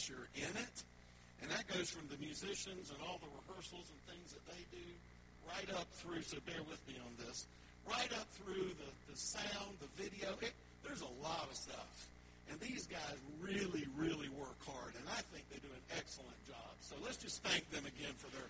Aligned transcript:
unless 0.00 0.08
you're 0.08 0.28
in 0.36 0.56
it. 0.56 0.76
And 1.42 1.50
that 1.50 1.66
goes 1.68 1.90
from 1.90 2.06
the 2.08 2.16
musicians 2.18 2.90
and 2.90 2.98
all 3.04 3.18
the 3.20 3.28
rehearsals 3.40 3.88
and 3.88 4.00
things 4.08 4.32
that 4.32 4.44
they 4.46 4.60
do 4.70 4.86
right 5.48 5.68
up 5.76 5.88
through, 5.92 6.22
so 6.22 6.36
bear 6.46 6.62
with 6.68 6.80
me 6.86 6.94
on 7.00 7.12
this, 7.26 7.46
right 7.88 8.12
up 8.20 8.28
through 8.44 8.76
the, 8.76 8.90
the 9.10 9.16
sound, 9.16 9.72
the 9.80 9.88
video. 9.96 10.28
It, 10.40 10.52
there's 10.84 11.00
a 11.00 11.14
lot 11.22 11.48
of 11.50 11.56
stuff. 11.56 12.08
And 12.50 12.60
these 12.60 12.86
guys 12.86 13.16
really, 13.40 13.86
really 13.96 14.28
work 14.28 14.58
hard, 14.66 14.94
and 14.98 15.06
I 15.08 15.22
think 15.32 15.48
they 15.50 15.62
do 15.62 15.70
an 15.70 15.86
excellent 15.96 16.36
job. 16.46 16.74
So 16.80 16.96
let's 17.04 17.16
just 17.16 17.42
thank 17.42 17.68
them 17.70 17.86
again 17.86 18.12
for 18.16 18.28
their 18.34 18.48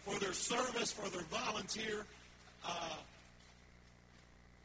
for 0.00 0.18
their 0.18 0.32
service, 0.32 0.90
for 0.90 1.06
their 1.12 1.28
volunteer, 1.28 2.06
uh, 2.64 2.96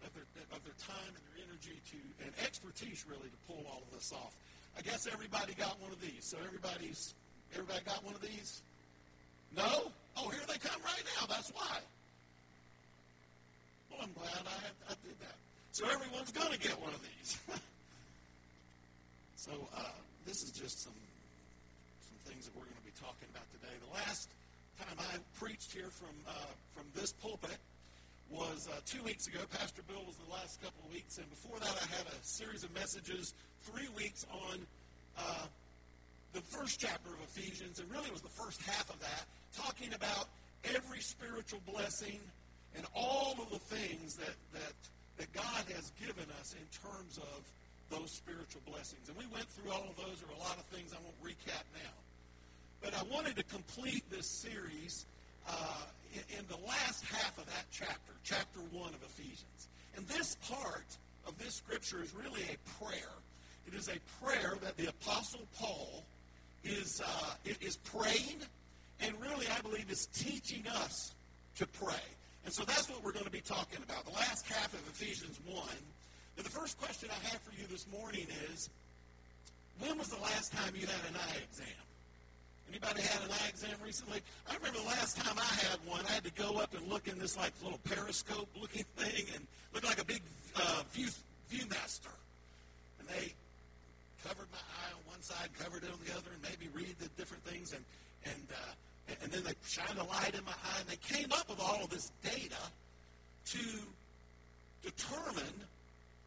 of, 0.08 0.12
their, 0.16 0.24
of 0.56 0.64
their 0.64 0.80
time 0.80 1.12
and 1.12 1.24
their 1.28 1.44
energy 1.44 1.76
to 1.92 2.00
and 2.24 2.32
expertise 2.40 3.04
really 3.04 3.28
to 3.28 3.40
pull 3.44 3.60
all 3.68 3.84
of 3.84 3.92
this 3.92 4.14
off. 4.14 4.32
I 4.78 4.82
guess 4.82 5.08
everybody 5.12 5.54
got 5.54 5.80
one 5.82 5.92
of 5.92 6.02
these. 6.02 6.26
So 6.26 6.38
everybody's 6.46 7.14
everybody 7.54 7.80
got 7.86 8.04
one 8.04 8.16
of 8.16 8.22
these. 8.22 8.62
No? 9.56 9.92
Oh, 10.18 10.30
here 10.30 10.42
they 10.48 10.58
come 10.58 10.82
right 10.84 11.04
now. 11.20 11.28
That's 11.28 11.50
why. 11.52 11.78
Well, 13.90 14.00
I'm 14.04 14.14
glad 14.14 14.44
I, 14.46 14.92
I 14.92 14.96
did 15.04 15.20
that. 15.22 15.36
So 15.72 15.88
everyone's 15.90 16.32
going 16.32 16.52
to 16.52 16.60
get 16.60 16.80
one 16.82 16.94
of 16.94 17.02
these. 17.02 17.38
so 19.36 19.52
uh, 19.76 19.96
this 20.26 20.44
is 20.44 20.52
just 20.52 20.84
some 20.84 20.94
some 22.02 22.20
things 22.32 22.46
that 22.46 22.56
we're 22.56 22.68
going 22.68 22.80
to 22.84 22.88
be 22.88 22.96
talking 23.00 23.28
about 23.32 23.48
today. 23.52 23.74
The 23.80 23.94
last 23.94 24.30
time 24.80 24.98
I 25.00 25.18
preached 25.40 25.72
here 25.72 25.90
from 25.90 26.16
uh, 26.28 26.32
from 26.76 26.86
this 26.96 27.14
pulpit 27.14 27.58
was 28.30 28.68
uh, 28.72 28.80
two 28.86 29.04
weeks 29.04 29.28
ago. 29.28 29.40
Pastor 29.52 29.82
Bill 29.88 30.04
was 30.06 30.18
the 30.18 30.32
last 30.32 30.62
couple 30.62 30.84
of 30.86 30.94
weeks, 30.94 31.18
and 31.18 31.30
before 31.30 31.60
that, 31.60 31.76
I 31.82 31.88
had 31.96 32.08
a 32.08 32.18
series 32.24 32.64
of 32.64 32.74
messages, 32.74 33.34
three 33.62 33.88
weeks 33.96 34.26
on 34.50 34.60
uh, 35.18 35.46
the 36.34 36.42
first 36.42 36.80
chapter 36.80 37.10
of 37.10 37.20
Ephesians, 37.36 37.80
and 37.80 37.90
really 37.92 38.08
it 38.08 38.14
was 38.14 38.22
the 38.22 38.30
first 38.30 38.62
half 38.64 38.90
of 38.90 39.00
that, 39.00 39.26
talking 39.56 39.94
about 39.94 40.28
every 40.76 41.00
spiritual 41.00 41.62
blessing 41.66 42.20
and 42.76 42.86
all 42.94 43.36
of 43.40 43.50
the 43.52 43.60
things 43.60 44.16
that 44.16 44.36
that 44.54 44.74
that 45.18 45.32
God 45.32 45.64
has 45.74 45.92
given 46.00 46.26
us 46.42 46.54
in 46.54 46.66
terms 46.92 47.18
of 47.18 47.42
those 47.90 48.12
spiritual 48.12 48.62
blessings. 48.68 49.08
And 49.08 49.18
we 49.18 49.26
went 49.28 49.48
through 49.48 49.72
all 49.72 49.88
of 49.88 49.96
those. 49.96 50.20
There 50.20 50.30
are 50.30 50.36
a 50.36 50.44
lot 50.44 50.58
of 50.58 50.66
things 50.66 50.92
I 50.92 51.00
won't 51.04 51.16
recap 51.24 51.64
now. 51.74 51.96
But 52.82 52.94
I 52.94 53.04
wanted 53.04 53.38
to 53.38 53.44
complete 53.44 54.04
this 54.10 54.28
series 54.28 55.06
uh, 55.48 55.82
in, 56.14 56.46
the 56.48 56.68
last 56.68 57.04
half 57.06 57.38
of 57.38 57.46
that 57.46 57.66
chapter, 57.72 58.14
chapter 58.24 58.60
1 58.72 58.90
of 58.90 59.04
Ephesians. 59.04 59.68
And 59.96 60.08
this 60.08 60.36
part 60.50 60.98
of 61.28 61.38
this 61.38 61.56
scripture 61.56 62.02
is 62.02 62.14
really 62.14 62.42
a 62.44 62.84
prayer. 62.84 63.14
It 63.68 63.74
is 63.74 63.90
a 63.90 64.00
prayer 64.24 64.58
that 64.62 64.78
the 64.78 64.88
Apostle 64.88 65.48
Paul 65.58 66.04
is, 66.64 67.02
uh, 67.06 67.52
is 67.62 67.78
praying 67.78 68.42
and 69.02 69.14
really, 69.22 69.48
I 69.48 69.62
believe, 69.62 69.90
is 69.90 70.08
teaching 70.08 70.64
us 70.68 71.14
to 71.58 71.68
pray. 71.68 72.06
And 72.46 72.54
so 72.54 72.64
that's 72.64 72.90
what 72.90 73.04
we're 73.04 73.12
going 73.12 73.26
to 73.26 73.32
be 73.32 73.42
talking 73.42 73.80
about. 73.84 74.06
The 74.06 74.14
last 74.14 74.48
half 74.48 74.74
of 74.74 74.80
Ephesians 74.88 75.40
1. 75.46 75.58
But 76.36 76.46
the 76.46 76.52
first 76.52 76.80
question 76.80 77.10
I 77.12 77.28
have 77.30 77.42
for 77.42 77.54
you 77.60 77.68
this 77.68 77.88
morning 77.92 78.28
is, 78.52 78.70
when 79.80 79.98
was 79.98 80.08
the 80.10 80.22
last 80.22 80.54
time 80.54 80.74
you 80.76 80.86
had 80.86 81.02
an 81.10 81.16
eye 81.16 81.38
exam? 81.44 81.68
Anybody 82.70 83.02
had 83.02 83.22
an 83.24 83.32
eye 83.32 83.50
exam 83.50 83.78
recently? 83.84 84.22
I 84.50 84.56
remember 84.56 84.80
the 84.80 84.86
last 84.86 85.18
time 85.18 85.38
I 85.38 85.68
had 85.68 85.80
one, 85.86 86.02
I 86.10 86.12
had 86.14 86.24
to 86.24 86.32
go 86.34 86.58
up 86.58 86.74
and 86.74 86.88
look 86.88 87.08
in 87.08 87.20
this 87.20 87.38
like 87.38 87.54
little 87.64 87.80
periscope 87.84 88.50
looking 88.60 88.84
thing 88.98 89.26
and 89.36 89.48
look 89.74 89.84
like 89.84 90.02
a 90.02 90.06
big 90.06 90.22
uh, 90.56 90.82
view 90.92 91.08
viewmaster. 91.52 92.14
And 93.00 93.08
they 93.08 93.34
covered 94.24 94.48
my 94.52 94.58
eye 94.58 94.92
on 94.92 95.12
one 95.12 95.22
side, 95.22 95.50
covered 95.60 95.84
it 95.84 95.90
on 95.92 96.00
the 96.06 96.12
other, 96.14 96.30
and 96.34 96.42
maybe 96.42 96.70
read 96.74 96.96
the 97.00 97.08
different 97.18 97.44
things. 97.46 97.74
And 97.74 97.84
and 98.26 98.48
uh, 98.52 99.16
and 99.22 99.32
then 99.32 99.44
they 99.44 99.54
shined 99.68 100.00
a 100.00 100.04
light 100.04 100.34
in 100.34 100.44
my 100.46 100.52
eye, 100.52 100.80
and 100.80 100.90
they 100.90 100.98
came 100.98 101.32
up 101.32 101.48
with 101.50 101.60
all 101.60 101.84
of 101.84 101.90
this 101.90 102.12
data 102.24 102.62
to 103.46 103.60
determine 104.84 105.54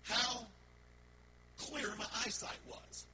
how 0.03 0.47
clear 1.59 1.89
my 1.99 2.07
eyesight 2.25 2.59
was. 2.69 3.07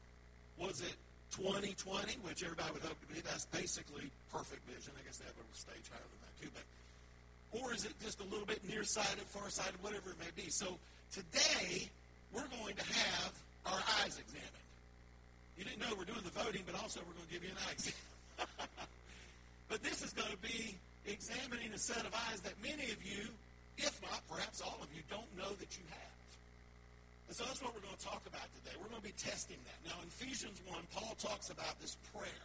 Was 0.58 0.80
it 0.82 0.94
2020, 1.34 2.22
which 2.22 2.42
everybody 2.42 2.70
would 2.72 2.86
hope 2.86 3.00
to 3.02 3.10
be? 3.10 3.20
That's 3.20 3.46
basically 3.50 4.06
perfect 4.30 4.62
vision. 4.70 4.94
I 4.94 5.02
guess 5.02 5.18
they 5.18 5.26
have 5.26 5.34
a 5.34 5.46
stage 5.56 5.86
higher 5.90 6.06
than 6.06 6.20
that 6.22 6.34
too, 6.38 6.50
but 6.54 6.64
or 7.54 7.72
is 7.74 7.84
it 7.84 7.94
just 8.02 8.20
a 8.20 8.26
little 8.30 8.46
bit 8.46 8.62
nearsighted, 8.66 9.22
farsighted, 9.30 9.78
whatever 9.82 10.10
it 10.10 10.18
may 10.18 10.30
be? 10.34 10.50
So 10.50 10.78
today 11.12 11.90
we're 12.34 12.50
going 12.62 12.74
to 12.74 12.86
have 12.86 13.32
our 13.66 13.82
eyes 14.02 14.18
examined. 14.18 14.66
You 15.58 15.64
didn't 15.64 15.78
know 15.78 15.94
we're 15.96 16.10
doing 16.10 16.26
the 16.26 16.34
voting, 16.34 16.62
but 16.66 16.74
also 16.74 17.00
we're 17.06 17.14
going 17.14 17.26
to 17.30 17.34
give 17.34 17.44
you 17.44 17.50
an 17.50 17.62
eye 17.68 17.72
exam. 17.72 17.94
But 19.68 19.82
this 19.82 20.02
is 20.02 20.12
going 20.12 20.30
to 20.30 20.36
be 20.38 20.76
examining 21.06 21.72
a 21.72 21.78
set 21.78 22.04
of 22.06 22.14
eyes 22.30 22.40
that 22.40 22.52
many 22.62 22.92
of 22.92 23.02
you, 23.02 23.26
if 23.78 24.00
not 24.02 24.20
perhaps 24.28 24.60
all 24.60 24.78
of 24.82 24.88
you, 24.94 25.02
don't 25.10 25.26
know 25.36 25.50
that 25.58 25.76
you 25.78 25.84
have. 25.90 26.13
And 27.28 27.36
so 27.36 27.44
that's 27.44 27.62
what 27.62 27.74
we're 27.74 27.84
going 27.84 27.96
to 27.96 28.04
talk 28.04 28.22
about 28.26 28.48
today. 28.60 28.76
We're 28.76 28.88
going 28.88 29.00
to 29.00 29.08
be 29.08 29.16
testing 29.16 29.56
that. 29.64 29.78
Now, 29.88 29.96
in 30.02 30.08
Ephesians 30.08 30.60
1, 30.68 30.76
Paul 30.92 31.16
talks 31.16 31.50
about 31.50 31.80
this 31.80 31.96
prayer, 32.12 32.44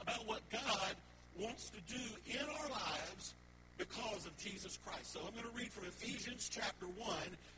about 0.00 0.26
what 0.26 0.44
God 0.50 0.92
wants 1.38 1.70
to 1.70 1.80
do 1.88 2.04
in 2.26 2.44
our 2.44 2.68
lives 2.68 3.34
because 3.78 4.26
of 4.26 4.36
Jesus 4.36 4.78
Christ. 4.84 5.12
So 5.12 5.20
I'm 5.24 5.32
going 5.32 5.48
to 5.48 5.56
read 5.56 5.72
from 5.72 5.86
Ephesians 5.88 6.50
chapter 6.52 6.84
1, 6.84 7.08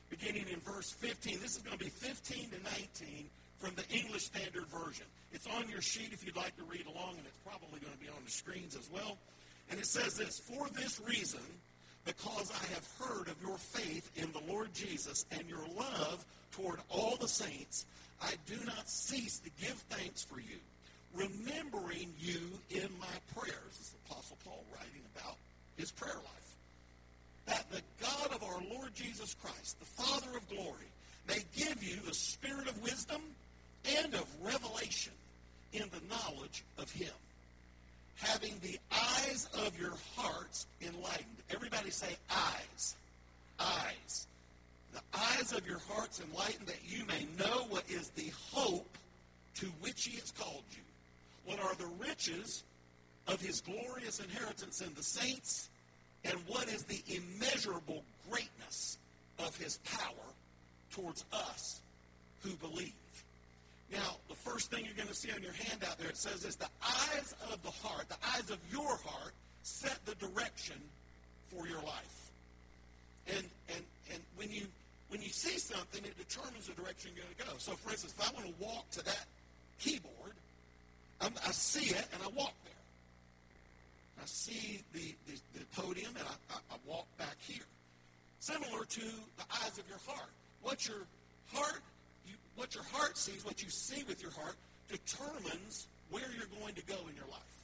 beginning 0.08 0.46
in 0.52 0.60
verse 0.60 0.92
15. 0.92 1.40
This 1.40 1.56
is 1.56 1.62
going 1.62 1.76
to 1.76 1.84
be 1.84 1.90
15 1.90 2.50
to 2.50 2.62
19 3.02 3.26
from 3.58 3.74
the 3.74 3.86
English 3.90 4.26
Standard 4.26 4.66
Version. 4.66 5.06
It's 5.32 5.46
on 5.46 5.68
your 5.68 5.82
sheet 5.82 6.12
if 6.12 6.24
you'd 6.24 6.36
like 6.36 6.56
to 6.56 6.64
read 6.64 6.86
along, 6.86 7.18
and 7.18 7.26
it's 7.26 7.38
probably 7.44 7.80
going 7.80 7.92
to 7.92 7.98
be 7.98 8.08
on 8.08 8.22
the 8.24 8.30
screens 8.30 8.76
as 8.76 8.88
well. 8.90 9.18
And 9.70 9.80
it 9.80 9.86
says 9.86 10.14
this 10.14 10.38
For 10.38 10.68
this 10.70 11.00
reason, 11.00 11.42
because 12.04 12.50
I 12.50 12.74
have 12.74 12.88
heard 13.00 13.28
of 13.28 13.36
your 13.42 13.58
faith 13.58 14.10
in 14.16 14.32
the 14.32 14.52
Lord 14.52 14.72
Jesus 14.74 15.24
and 15.30 15.48
your 15.48 15.64
love 15.76 16.24
toward 16.52 16.80
all 16.88 17.16
the 17.16 17.28
saints, 17.28 17.86
I 18.20 18.32
do 18.46 18.56
not 18.64 18.88
cease 18.88 19.38
to 19.40 19.50
give 19.60 19.74
thanks 19.90 20.24
for 20.24 20.40
you, 20.40 20.58
remembering 21.14 22.12
you 22.18 22.40
in 22.70 22.88
my 22.98 23.06
prayers. 23.34 23.76
This 23.78 23.86
is 23.86 23.94
the 23.94 24.12
Apostle 24.12 24.38
Paul 24.44 24.64
writing 24.74 25.02
about 25.16 25.36
his 25.76 25.90
prayer 25.90 26.14
life. 26.14 26.56
That 27.46 27.70
the 27.70 27.82
God 28.00 28.32
of 28.34 28.42
our 28.42 28.62
Lord 28.72 28.94
Jesus 28.94 29.34
Christ, 29.42 29.78
the 29.80 30.02
Father 30.02 30.36
of 30.36 30.48
glory, 30.48 30.86
may 31.28 31.42
give 31.56 31.82
you 31.82 31.96
the 32.06 32.14
spirit 32.14 32.68
of 32.68 32.82
wisdom 32.82 33.20
and 33.96 34.14
of 34.14 34.26
revelation 34.42 35.12
in 35.72 35.84
the 35.90 36.14
knowledge 36.14 36.62
of 36.78 36.90
him. 36.90 37.12
Having 38.16 38.54
the 38.62 38.78
eyes 38.90 39.48
of 39.66 39.78
your 39.78 39.94
hearts 40.16 40.66
enlightened. 40.80 41.26
Everybody 41.50 41.90
say 41.90 42.16
eyes. 42.30 42.96
Eyes. 43.58 44.26
The 44.92 45.00
eyes 45.18 45.52
of 45.52 45.66
your 45.66 45.80
hearts 45.88 46.20
enlightened 46.20 46.66
that 46.66 46.80
you 46.86 47.04
may 47.06 47.26
know 47.38 47.64
what 47.68 47.84
is 47.88 48.08
the 48.10 48.30
hope 48.52 48.88
to 49.56 49.66
which 49.80 50.04
he 50.04 50.18
has 50.18 50.30
called 50.32 50.64
you. 50.70 50.82
What 51.44 51.60
are 51.60 51.74
the 51.74 51.90
riches 51.98 52.62
of 53.26 53.40
his 53.40 53.60
glorious 53.60 54.20
inheritance 54.20 54.80
in 54.80 54.92
the 54.94 55.02
saints? 55.02 55.68
And 56.24 56.34
what 56.46 56.68
is 56.68 56.84
the 56.84 57.02
immeasurable 57.08 58.04
greatness 58.30 58.98
of 59.38 59.56
his 59.56 59.78
power 59.78 60.34
towards 60.92 61.24
us 61.32 61.80
who 62.42 62.50
believe? 62.56 62.92
Now, 63.92 64.16
the 64.28 64.34
first 64.34 64.70
thing 64.70 64.86
you're 64.86 64.96
going 64.96 65.08
to 65.08 65.14
see 65.14 65.30
on 65.32 65.42
your 65.42 65.52
handout 65.52 65.98
there, 65.98 66.08
it 66.08 66.16
says 66.16 66.42
this, 66.42 66.56
the 66.56 66.68
eyes 66.82 67.34
of 67.52 67.62
the 67.62 67.70
heart, 67.70 68.08
the 68.08 68.16
eyes 68.34 68.50
of 68.50 68.58
your 68.70 68.96
heart 69.04 69.34
set 69.62 69.98
the 70.06 70.14
direction 70.14 70.76
for 71.54 71.68
your 71.68 71.82
life. 71.82 72.30
And, 73.28 73.44
and, 73.68 73.84
and 74.12 74.22
when, 74.36 74.50
you, 74.50 74.66
when 75.08 75.20
you 75.20 75.28
see 75.28 75.58
something, 75.58 76.02
it 76.04 76.16
determines 76.16 76.68
the 76.68 76.72
direction 76.72 77.10
you're 77.14 77.24
going 77.24 77.36
to 77.36 77.44
go. 77.44 77.58
So, 77.58 77.72
for 77.72 77.90
instance, 77.90 78.14
if 78.18 78.28
I 78.28 78.32
want 78.32 78.46
to 78.46 78.64
walk 78.64 78.90
to 78.92 79.04
that 79.04 79.26
keyboard, 79.78 80.32
I'm, 81.20 81.32
i 81.46 81.52
see 81.52 81.94
it 81.94 82.06
and 82.14 82.22
I 82.22 82.28
walk 82.28 82.54
there. 82.64 82.72
I 84.22 84.26
see 84.26 84.80
the, 84.94 85.14
the, 85.26 85.38
the 85.58 85.64
podium 85.76 86.12
and 86.18 86.26
I, 86.26 86.54
I, 86.54 86.74
I 86.74 86.76
walk 86.86 87.06
back 87.18 87.36
here. 87.46 87.66
Similar 88.40 88.84
to 88.84 89.00
the 89.00 89.44
eyes 89.62 89.78
of 89.78 89.84
your 89.88 90.00
heart. 90.06 90.30
What 90.62 90.88
your 90.88 91.04
heart 91.52 91.82
what 92.56 92.74
your 92.74 92.84
heart 92.92 93.16
sees, 93.16 93.44
what 93.44 93.62
you 93.62 93.70
see 93.70 94.04
with 94.04 94.22
your 94.22 94.32
heart, 94.32 94.56
determines 94.88 95.86
where 96.10 96.28
you're 96.36 96.50
going 96.60 96.74
to 96.74 96.84
go 96.84 96.98
in 97.08 97.16
your 97.16 97.28
life. 97.32 97.56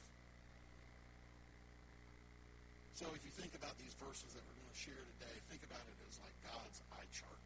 So 2.97 3.05
if 3.15 3.21
you 3.23 3.31
think 3.31 3.55
about 3.55 3.77
these 3.79 3.95
verses 4.01 4.27
that 4.35 4.43
we're 4.43 4.59
going 4.59 4.73
to 4.75 4.81
share 4.81 5.03
today, 5.15 5.35
think 5.47 5.63
about 5.63 5.79
it 5.79 5.95
as 6.09 6.19
like 6.19 6.35
God's 6.43 6.77
eye 6.91 7.09
chart 7.15 7.43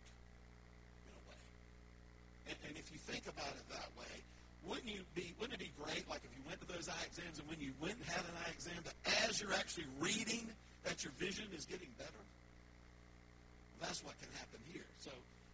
in 1.05 1.13
a 1.13 1.23
way. 1.29 1.43
And, 2.49 2.57
and 2.71 2.73
if 2.79 2.89
you 2.89 2.97
think 2.97 3.29
about 3.29 3.53
it 3.53 3.65
that 3.69 3.91
way, 3.93 4.15
wouldn't 4.65 4.89
you 4.89 5.03
be 5.13 5.35
wouldn't 5.37 5.59
it 5.59 5.61
be 5.61 5.69
great 5.75 6.07
like 6.07 6.23
if 6.23 6.31
you 6.33 6.41
went 6.47 6.57
to 6.63 6.67
those 6.71 6.87
eye 6.87 7.05
exams 7.05 7.37
and 7.37 7.45
when 7.51 7.59
you 7.59 7.75
went 7.83 7.99
and 7.99 8.07
had 8.07 8.23
an 8.23 8.35
eye 8.47 8.51
exam 8.55 8.79
that 8.87 8.95
as 9.27 9.43
you're 9.43 9.53
actually 9.53 9.85
reading 9.99 10.47
that 10.87 11.03
your 11.03 11.11
vision 11.19 11.45
is 11.53 11.67
getting 11.67 11.91
better? 11.99 12.23
That's 13.83 13.99
what 14.01 14.15
can 14.23 14.31
happen 14.39 14.63
here. 14.71 14.87
So 15.03 15.11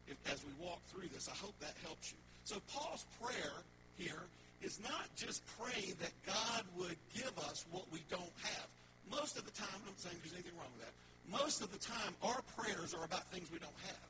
if, 0.10 0.18
as 0.32 0.44
we 0.44 0.52
walk 0.66 0.82
through 0.90 1.08
this. 1.14 1.30
I 1.30 1.38
hope 1.38 1.54
that 1.62 1.74
helps 1.86 2.12
you. 2.12 2.18
So 2.44 2.58
Paul's 2.74 3.06
prayer 3.22 3.54
here 3.98 4.26
is 4.62 4.80
not 4.84 5.08
just 5.16 5.42
praying 5.58 5.94
that 6.02 6.12
God 6.26 6.64
would 6.78 6.98
give 7.16 7.32
us 7.50 7.66
what 7.72 7.86
we 7.92 8.02
don't 8.10 8.36
have. 8.44 8.68
Most 9.12 9.38
of 9.38 9.46
the 9.46 9.52
time, 9.52 9.70
I'm 9.74 9.86
not 9.86 10.00
saying 10.00 10.16
there's 10.22 10.34
anything 10.34 10.58
wrong 10.58 10.70
with 10.78 10.86
that. 10.86 10.96
Most 11.32 11.62
of 11.62 11.72
the 11.72 11.80
time, 11.80 12.14
our 12.24 12.42
prayers 12.58 12.94
are 12.94 13.06
about 13.06 13.26
things 13.32 13.52
we 13.52 13.60
don't 13.60 13.82
have, 13.86 14.10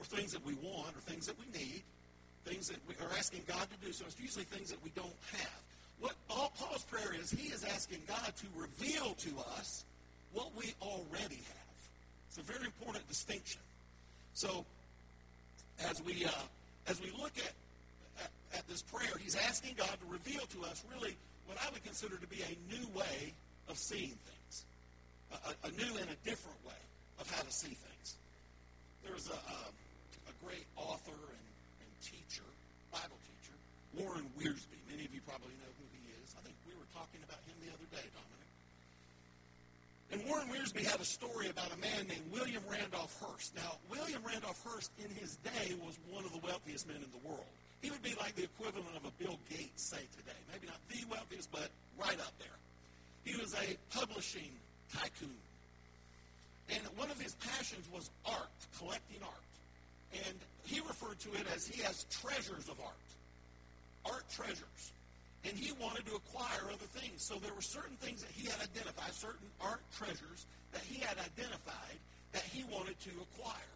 or 0.00 0.04
things 0.04 0.32
that 0.32 0.44
we 0.44 0.54
want, 0.54 0.96
or 0.96 1.00
things 1.04 1.26
that 1.26 1.36
we 1.38 1.46
need, 1.52 1.82
things 2.44 2.68
that 2.68 2.78
we 2.88 2.94
are 3.04 3.12
asking 3.16 3.42
God 3.46 3.68
to 3.70 3.86
do. 3.86 3.92
So 3.92 4.04
it's 4.06 4.18
usually 4.18 4.44
things 4.44 4.70
that 4.70 4.82
we 4.82 4.90
don't 4.96 5.16
have. 5.32 5.60
What 6.00 6.14
all 6.28 6.52
Paul's 6.58 6.84
prayer 6.84 7.14
is, 7.14 7.30
he 7.30 7.48
is 7.48 7.64
asking 7.64 8.00
God 8.08 8.32
to 8.36 8.46
reveal 8.56 9.14
to 9.14 9.30
us 9.56 9.84
what 10.32 10.50
we 10.56 10.74
already 10.82 11.36
have. 11.36 11.76
It's 12.28 12.38
a 12.38 12.42
very 12.42 12.64
important 12.64 13.06
distinction. 13.08 13.60
So 14.34 14.64
as 15.90 16.02
we 16.02 16.24
uh, 16.24 16.30
as 16.86 17.00
we 17.00 17.10
look 17.12 17.32
at, 17.38 17.52
at 18.22 18.30
at 18.58 18.68
this 18.68 18.82
prayer, 18.82 19.12
he's 19.20 19.36
asking 19.36 19.74
God 19.76 19.90
to 19.90 20.06
reveal 20.08 20.46
to 20.46 20.64
us 20.64 20.84
really 20.94 21.16
what 21.46 21.58
I 21.60 21.70
would 21.72 21.84
consider 21.84 22.16
to 22.16 22.26
be 22.26 22.40
a 22.42 22.54
new 22.72 22.86
way 22.94 23.32
of 23.68 23.76
seeing 23.78 24.16
things, 24.16 24.64
a, 25.32 25.68
a 25.68 25.70
new 25.72 25.98
and 25.98 26.08
a 26.10 26.18
different 26.24 26.58
way 26.64 26.80
of 27.20 27.30
how 27.30 27.42
to 27.42 27.52
see 27.52 27.74
things. 27.74 28.16
There's 29.04 29.28
a, 29.28 29.36
a, 29.36 29.58
a 30.28 30.34
great 30.44 30.64
author 30.76 31.12
and, 31.12 31.46
and 31.84 31.90
teacher, 32.00 32.46
Bible 32.92 33.20
teacher, 33.28 33.56
Warren 34.00 34.24
Wiersbe. 34.40 34.78
Many 34.88 35.04
of 35.04 35.12
you 35.12 35.20
probably 35.28 35.52
know 35.60 35.72
who 35.76 35.86
he 35.92 36.02
is. 36.22 36.32
I 36.38 36.40
think 36.44 36.56
we 36.64 36.72
were 36.76 36.88
talking 36.96 37.20
about 37.24 37.40
him 37.44 37.56
the 37.60 37.72
other 37.72 37.88
day, 37.92 38.04
Dominic. 38.12 38.23
And 40.12 40.22
Warren 40.28 40.48
Wiersbe 40.48 40.84
had 40.84 41.00
a 41.00 41.04
story 41.04 41.48
about 41.48 41.72
a 41.72 41.76
man 41.78 42.06
named 42.06 42.22
William 42.32 42.62
Randolph 42.70 43.18
Hearst. 43.20 43.54
Now, 43.56 43.78
William 43.90 44.22
Randolph 44.24 44.62
Hearst 44.64 44.90
in 45.02 45.10
his 45.16 45.36
day 45.36 45.74
was 45.84 45.98
one 46.10 46.24
of 46.24 46.32
the 46.32 46.40
wealthiest 46.46 46.86
men 46.86 46.98
in 46.98 47.10
the 47.10 47.28
world. 47.28 47.46
He 47.82 47.90
would 47.90 48.02
be 48.02 48.14
like 48.20 48.34
the 48.34 48.44
equivalent 48.44 48.96
of 48.96 49.04
a 49.04 49.10
Bill 49.22 49.38
Gates, 49.50 49.82
say, 49.82 50.00
today. 50.16 50.38
Maybe 50.52 50.66
not 50.66 50.80
the 50.88 51.04
wealthiest, 51.10 51.50
but 51.50 51.68
right 51.98 52.18
up 52.20 52.32
there. 52.38 52.56
He 53.24 53.36
was 53.40 53.54
a 53.54 53.76
publishing 53.96 54.52
tycoon. 54.94 55.36
And 56.70 56.82
one 56.96 57.10
of 57.10 57.20
his 57.20 57.34
passions 57.34 57.86
was 57.92 58.10
art, 58.24 58.48
collecting 58.78 59.20
art. 59.22 60.26
And 60.26 60.38
he 60.64 60.80
referred 60.80 61.18
to 61.20 61.32
it 61.34 61.46
as 61.54 61.66
he 61.66 61.82
has 61.82 62.04
treasures 62.04 62.68
of 62.68 62.76
art, 62.80 64.14
art 64.14 64.24
treasures. 64.30 64.92
And 65.44 65.52
he 65.58 65.72
wanted 65.72 66.06
to 66.06 66.14
acquire 66.16 66.72
other 66.72 66.88
things. 66.96 67.24
So 67.24 67.36
there 67.36 67.52
were 67.52 67.62
certain 67.62 67.96
things 67.96 68.22
that 68.22 68.32
he 68.32 68.48
had 68.48 68.60
identified, 68.62 69.12
certain 69.12 69.48
art 69.60 69.82
treasures 69.92 70.46
that 70.72 70.82
he 70.82 71.00
had 71.00 71.16
identified 71.18 71.98
that 72.32 72.42
he 72.42 72.64
wanted 72.64 72.98
to 73.00 73.10
acquire. 73.30 73.74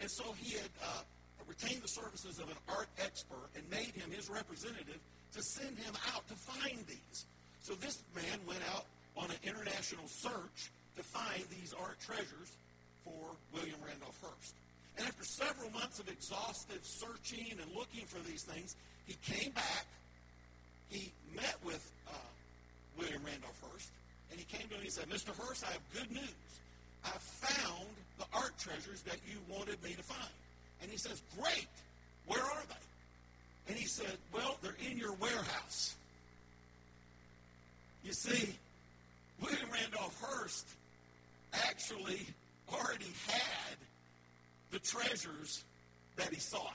And 0.00 0.10
so 0.10 0.32
he 0.38 0.56
had 0.56 0.70
uh, 0.82 1.02
retained 1.46 1.82
the 1.82 1.88
services 1.88 2.38
of 2.38 2.48
an 2.48 2.56
art 2.68 2.88
expert 3.02 3.50
and 3.56 3.68
made 3.70 3.92
him 3.98 4.10
his 4.10 4.30
representative 4.30 5.00
to 5.34 5.42
send 5.42 5.76
him 5.78 5.94
out 6.14 6.26
to 6.28 6.34
find 6.34 6.78
these. 6.86 7.26
So 7.60 7.74
this 7.74 8.02
man 8.14 8.38
went 8.46 8.62
out 8.72 8.86
on 9.16 9.30
an 9.30 9.36
international 9.42 10.06
search 10.06 10.70
to 10.96 11.02
find 11.02 11.42
these 11.50 11.74
art 11.74 11.98
treasures 12.00 12.56
for 13.04 13.34
William 13.52 13.78
Randolph 13.84 14.18
Hearst. 14.22 14.54
And 14.96 15.06
after 15.06 15.24
several 15.24 15.70
months 15.70 15.98
of 15.98 16.08
exhaustive 16.08 16.80
searching 16.82 17.58
and 17.60 17.70
looking 17.74 18.06
for 18.06 18.18
these 18.28 18.42
things, 18.42 18.76
he 19.06 19.14
came 19.22 19.52
back. 19.52 19.86
He 20.90 21.12
met 21.34 21.56
with 21.64 21.90
uh, 22.08 22.12
William 22.98 23.22
Randolph 23.24 23.60
Hearst, 23.62 23.90
and 24.30 24.38
he 24.38 24.46
came 24.46 24.66
to 24.68 24.74
him 24.74 24.80
and 24.80 24.84
he 24.84 24.90
said, 24.90 25.08
Mr. 25.08 25.36
Hearst, 25.36 25.64
I 25.64 25.72
have 25.72 25.92
good 25.92 26.10
news. 26.10 26.34
I 27.04 27.10
found 27.10 27.88
the 28.18 28.24
art 28.32 28.58
treasures 28.58 29.02
that 29.02 29.16
you 29.26 29.38
wanted 29.48 29.82
me 29.82 29.92
to 29.94 30.02
find. 30.02 30.32
And 30.82 30.90
he 30.90 30.96
says, 30.96 31.22
Great. 31.40 31.68
Where 32.26 32.42
are 32.42 32.62
they? 32.68 33.72
And 33.72 33.78
he 33.78 33.86
said, 33.86 34.16
Well, 34.32 34.56
they're 34.62 34.76
in 34.90 34.98
your 34.98 35.12
warehouse. 35.14 35.94
You 38.04 38.12
see, 38.12 38.54
William 39.42 39.68
Randolph 39.72 40.20
Hearst 40.22 40.66
actually 41.52 42.26
already 42.72 43.12
had 43.26 43.76
the 44.70 44.78
treasures 44.78 45.64
that 46.16 46.32
he 46.32 46.40
sought. 46.40 46.74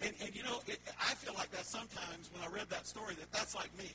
And, 0.00 0.12
and 0.22 0.34
you 0.34 0.42
know, 0.42 0.60
it, 0.66 0.78
I 1.00 1.14
sometimes 1.66 2.30
when 2.32 2.42
I 2.46 2.48
read 2.48 2.70
that 2.70 2.86
story, 2.86 3.14
that 3.18 3.30
that's 3.32 3.54
like 3.54 3.70
me. 3.78 3.90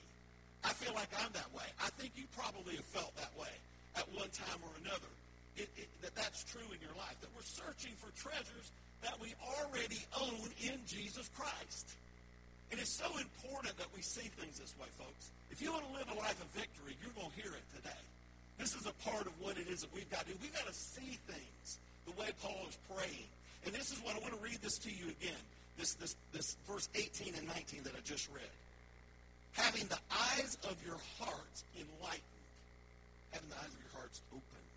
I 0.63 0.75
feel 0.75 0.93
like 0.93 1.09
I'm 1.17 1.31
that 1.33 1.49
way. 1.55 1.65
I 1.81 1.89
think 1.97 2.13
you 2.15 2.27
probably 2.37 2.75
have 2.75 2.85
felt 2.91 3.15
that 3.17 3.33
way 3.39 3.51
at 3.95 4.05
one 4.13 4.29
time 4.29 4.59
or 4.61 4.73
another. 4.85 5.09
It, 5.57 5.67
it, 5.75 5.89
that 6.03 6.15
that's 6.15 6.43
true 6.45 6.67
in 6.69 6.79
your 6.79 6.95
life. 6.95 7.17
That 7.19 7.31
we're 7.35 7.47
searching 7.47 7.91
for 7.97 8.13
treasures 8.13 8.71
that 9.01 9.17
we 9.19 9.33
already 9.41 9.99
own 10.21 10.47
in 10.61 10.77
Jesus 10.85 11.29
Christ. 11.33 11.97
It's 12.71 12.89
so 12.89 13.09
important 13.17 13.77
that 13.77 13.87
we 13.95 14.01
see 14.01 14.29
things 14.39 14.57
this 14.57 14.73
way, 14.79 14.87
folks. 14.97 15.29
If 15.51 15.61
you 15.61 15.71
want 15.71 15.85
to 15.85 15.93
live 15.93 16.07
a 16.09 16.17
life 16.17 16.39
of 16.41 16.47
victory, 16.55 16.95
you're 17.01 17.13
going 17.13 17.29
to 17.29 17.37
hear 17.37 17.51
it 17.51 17.65
today. 17.75 18.01
This 18.57 18.73
is 18.73 18.85
a 18.85 18.93
part 19.05 19.27
of 19.27 19.33
what 19.41 19.57
it 19.57 19.67
is 19.67 19.81
that 19.81 19.93
we've 19.93 20.09
got 20.09 20.25
to 20.25 20.33
do. 20.33 20.37
We've 20.41 20.53
got 20.53 20.65
to 20.65 20.73
see 20.73 21.19
things 21.27 21.79
the 22.05 22.13
way 22.13 22.29
Paul 22.41 22.65
is 22.69 22.77
praying. 22.89 23.29
And 23.65 23.73
this 23.75 23.91
is 23.91 23.99
what 24.01 24.15
I 24.15 24.19
want 24.19 24.33
to 24.33 24.41
read 24.41 24.61
this 24.61 24.77
to 24.79 24.89
you 24.89 25.13
again. 25.13 25.43
This, 25.81 25.93
this, 25.97 26.15
this 26.31 26.57
verse 26.69 26.89
18 26.93 27.33
and 27.33 27.47
19 27.47 27.81
that 27.89 27.93
I 27.97 28.05
just 28.05 28.29
read. 28.29 28.53
Having 29.53 29.87
the 29.87 29.97
eyes 30.13 30.55
of 30.69 30.77
your 30.85 31.01
hearts 31.17 31.65
enlightened. 31.73 32.45
Having 33.33 33.49
the 33.49 33.55
eyes 33.57 33.73
of 33.73 33.81
your 33.81 33.95
hearts 33.97 34.21
opened. 34.29 34.69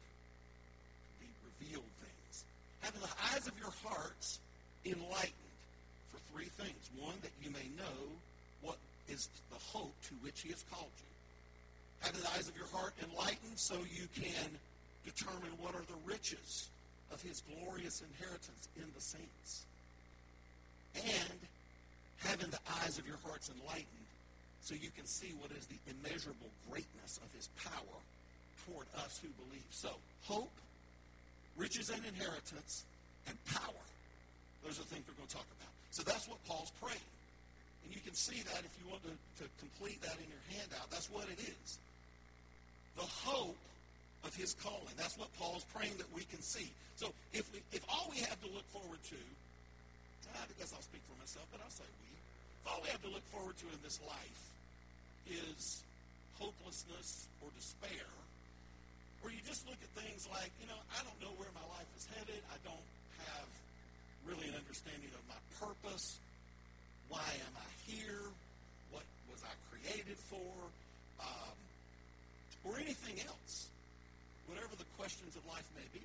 The 1.20 1.28
revealed 1.44 1.92
things. 2.00 2.44
Having 2.80 3.02
the 3.04 3.14
eyes 3.20 3.44
of 3.44 3.52
your 3.60 3.74
hearts 3.84 4.40
enlightened 4.88 5.52
for 6.08 6.24
three 6.32 6.48
things. 6.56 6.80
One, 6.96 7.20
that 7.20 7.36
you 7.44 7.52
may 7.52 7.68
know 7.76 8.00
what 8.62 8.80
is 9.06 9.28
the 9.52 9.60
hope 9.60 9.92
to 10.08 10.14
which 10.24 10.40
he 10.40 10.56
has 10.56 10.64
called 10.72 10.88
you. 10.88 11.12
Having 12.00 12.22
the 12.22 12.32
eyes 12.32 12.48
of 12.48 12.56
your 12.56 12.72
heart 12.72 12.96
enlightened 13.04 13.60
so 13.60 13.76
you 13.92 14.08
can 14.16 14.48
determine 15.04 15.52
what 15.60 15.74
are 15.74 15.84
the 15.84 16.00
riches 16.08 16.72
of 17.12 17.20
his 17.20 17.42
glorious 17.44 18.00
inheritance 18.00 18.72
in 18.80 18.88
the 18.96 19.04
saints. 19.04 19.68
And 20.94 21.38
having 22.18 22.50
the 22.50 22.62
eyes 22.82 22.98
of 22.98 23.06
your 23.06 23.18
hearts 23.26 23.50
enlightened 23.50 24.08
so 24.62 24.74
you 24.74 24.90
can 24.96 25.04
see 25.04 25.34
what 25.40 25.50
is 25.52 25.66
the 25.66 25.76
immeasurable 25.90 26.48
greatness 26.70 27.20
of 27.20 27.28
his 27.36 27.48
power 27.60 27.98
toward 28.64 28.86
us 29.04 29.20
who 29.20 29.28
believe. 29.44 29.66
So, 29.70 29.90
hope, 30.24 30.52
riches 31.56 31.90
and 31.90 32.00
inheritance, 32.06 32.84
and 33.28 33.36
power. 33.44 33.84
Those 34.64 34.80
are 34.80 34.88
the 34.88 34.96
things 34.96 35.04
we're 35.04 35.20
going 35.20 35.28
to 35.28 35.36
talk 35.36 35.50
about. 35.60 35.72
So 35.90 36.02
that's 36.02 36.28
what 36.28 36.40
Paul's 36.48 36.72
praying. 36.80 37.08
And 37.84 37.94
you 37.94 38.00
can 38.00 38.14
see 38.14 38.40
that 38.48 38.64
if 38.64 38.72
you 38.80 38.88
want 38.88 39.04
to, 39.04 39.12
to 39.12 39.44
complete 39.60 40.00
that 40.02 40.16
in 40.16 40.28
your 40.32 40.44
handout. 40.56 40.90
That's 40.90 41.10
what 41.12 41.28
it 41.28 41.38
is. 41.38 41.78
The 42.96 43.04
hope 43.04 43.60
of 44.24 44.34
his 44.34 44.54
calling. 44.54 44.96
That's 44.96 45.18
what 45.18 45.28
Paul's 45.36 45.64
praying 45.76 45.96
that 45.98 46.08
we 46.16 46.24
can 46.24 46.40
see. 46.40 46.72
So 46.96 47.12
if, 47.32 47.44
we, 47.52 47.60
if 47.72 47.84
all 47.88 48.08
we 48.10 48.24
have 48.24 48.40
to 48.40 48.48
look 48.48 48.64
forward 48.72 49.02
to, 49.12 49.20
I 50.32 50.48
guess 50.56 50.72
I'll 50.72 50.84
speak 50.84 51.04
for 51.04 51.16
myself, 51.20 51.44
but 51.52 51.60
I'll 51.60 51.72
say 51.72 51.84
we. 52.00 52.10
If 52.14 52.64
all 52.72 52.80
we 52.80 52.88
have 52.88 53.02
to 53.04 53.12
look 53.12 53.24
forward 53.28 53.56
to 53.60 53.66
in 53.68 53.80
this 53.84 54.00
life 54.08 54.42
is 55.28 55.84
hopelessness 56.40 57.28
or 57.44 57.52
despair, 57.58 58.08
where 59.20 59.32
you 59.32 59.40
just 59.44 59.64
look 59.68 59.80
at 59.80 59.90
things 59.96 60.28
like, 60.32 60.52
you 60.60 60.68
know, 60.68 60.80
I 60.92 61.00
don't 61.04 61.16
know 61.20 61.32
where 61.40 61.48
my 61.56 61.64
life 61.76 61.88
is 61.96 62.04
headed. 62.12 62.40
I 62.52 62.58
don't 62.64 62.88
have 63.24 63.48
really 64.28 64.48
an 64.48 64.56
understanding 64.56 65.12
of 65.12 65.22
my 65.28 65.40
purpose. 65.60 66.20
Why 67.08 67.24
am 67.24 67.54
I 67.56 67.68
here? 67.88 68.24
What 68.92 69.04
was 69.32 69.40
I 69.44 69.52
created 69.72 70.16
for? 70.28 70.52
Um, 71.20 71.56
or 72.64 72.80
anything 72.80 73.20
else, 73.28 73.68
whatever 74.48 74.72
the 74.76 74.88
questions 74.96 75.36
of 75.36 75.44
life 75.46 75.68
may 75.76 75.84
be. 75.92 76.04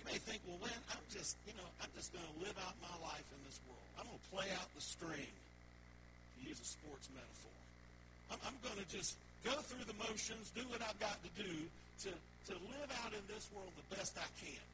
You 0.00 0.08
may 0.08 0.16
think, 0.16 0.40
well, 0.48 0.56
when 0.64 0.72
I'm 0.96 1.04
just, 1.12 1.36
you 1.44 1.52
know, 1.60 1.68
I'm 1.84 1.92
just 1.92 2.08
going 2.16 2.24
to 2.24 2.36
live 2.40 2.56
out 2.64 2.72
my 2.80 2.96
life 3.04 3.28
in 3.36 3.40
this 3.44 3.60
world. 3.68 3.84
I'm 4.00 4.08
going 4.08 4.16
to 4.16 4.30
play 4.32 4.48
out 4.56 4.64
the 4.72 4.80
string, 4.80 5.28
to 5.28 6.38
use 6.40 6.56
a 6.56 6.64
sports 6.64 7.12
metaphor. 7.12 7.60
I'm, 8.32 8.40
I'm 8.48 8.56
going 8.64 8.80
to 8.80 8.88
just 8.88 9.20
go 9.44 9.52
through 9.60 9.84
the 9.84 9.98
motions, 10.00 10.56
do 10.56 10.64
what 10.72 10.80
I've 10.80 10.96
got 11.04 11.20
to 11.20 11.30
do 11.36 11.52
to, 12.08 12.10
to 12.16 12.54
live 12.72 12.88
out 13.04 13.12
in 13.12 13.20
this 13.28 13.44
world 13.52 13.68
the 13.76 13.92
best 13.92 14.16
I 14.16 14.24
can. 14.40 14.64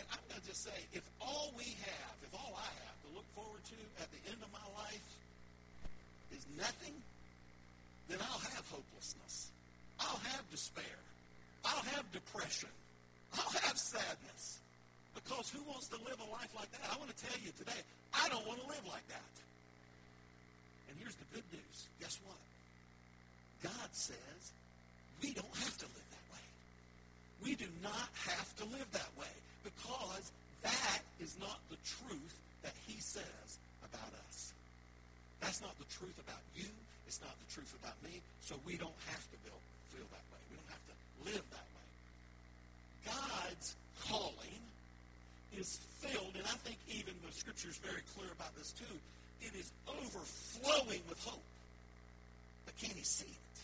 And 0.00 0.08
I'm 0.08 0.24
going 0.32 0.40
to 0.40 0.48
just 0.48 0.64
say, 0.64 0.78
if 0.96 1.04
all 1.20 1.52
we 1.52 1.68
have, 1.84 2.14
if 2.24 2.32
all 2.32 2.56
I 2.56 2.72
have 2.88 2.96
to 3.04 3.08
look 3.12 3.28
forward 3.36 3.60
to 3.60 3.78
at 4.00 4.08
the 4.08 4.22
end 4.32 4.40
of 4.40 4.48
my 4.56 4.66
life 4.80 5.08
is 6.32 6.48
nothing, 6.56 6.96
then 8.08 8.24
I'll 8.24 8.44
have 8.56 8.64
hopelessness. 8.72 9.52
I'll 10.00 10.24
have 10.32 10.48
despair. 10.48 10.96
I'll 11.60 11.84
have 11.92 12.08
depression. 12.08 12.72
I'll 13.36 13.52
have 13.68 13.76
sadness. 13.76 14.61
Because 15.14 15.50
who 15.50 15.62
wants 15.68 15.88
to 15.88 15.98
live 16.08 16.18
a 16.20 16.28
life 16.32 16.52
like 16.56 16.70
that? 16.72 16.82
I 16.88 16.96
want 16.98 17.14
to 17.14 17.18
tell 17.20 17.36
you 17.44 17.52
today, 17.56 17.80
I 18.14 18.28
don't 18.28 18.46
want 18.46 18.60
to 18.60 18.68
live 18.68 18.84
like 18.88 19.06
that. 19.08 19.32
And 20.88 20.96
here's 20.98 21.16
the 21.16 21.28
good 21.32 21.44
news. 21.52 21.76
Guess 22.00 22.18
what? 22.24 22.40
God 23.62 23.90
says 23.92 24.52
we 25.22 25.32
don't 25.32 25.56
have 25.62 25.76
to 25.78 25.86
live 25.86 26.08
that 26.10 26.26
way. 26.34 26.44
We 27.44 27.54
do 27.54 27.68
not 27.82 28.08
have 28.26 28.48
to 28.58 28.64
live 28.64 28.88
that 28.92 29.10
way 29.18 29.30
because 29.62 30.32
that 30.62 31.00
is 31.20 31.36
not 31.38 31.58
the 31.70 31.78
truth 31.86 32.36
that 32.62 32.74
he 32.86 33.00
says 33.00 33.58
about 33.84 34.12
us. 34.28 34.52
that's 35.40 35.60
not 35.60 35.76
the 35.78 35.86
truth 35.90 36.16
about 36.22 36.42
you. 36.54 36.66
It's 37.06 37.20
not 37.20 37.34
the 37.46 37.52
truth 37.52 37.74
about 37.82 37.94
me. 38.02 38.22
So 38.40 38.54
we 38.64 38.76
don't 38.76 38.96
have 39.10 39.22
to 39.30 39.36
feel, 39.44 39.58
feel 39.92 40.06
that 40.10 40.24
way. 40.32 40.40
We 40.50 40.56
don't 40.56 40.72
have 40.72 40.86
to 40.88 40.96
live 41.28 41.44
that 41.50 41.68
way. 41.76 41.86
God's 43.06 43.76
calling 44.08 44.41
is 45.58 45.80
filled, 46.00 46.34
and 46.34 46.46
I 46.46 46.56
think 46.64 46.78
even 46.88 47.14
the 47.24 47.32
scripture 47.32 47.68
is 47.68 47.78
very 47.78 48.02
clear 48.16 48.30
about 48.32 48.54
this 48.56 48.72
too. 48.72 48.96
It 49.42 49.52
is 49.58 49.70
overflowing 49.88 51.02
with 51.08 51.18
hope. 51.24 51.44
But 52.64 52.78
can 52.78 52.94
he 52.94 53.02
see 53.02 53.26
it? 53.28 53.56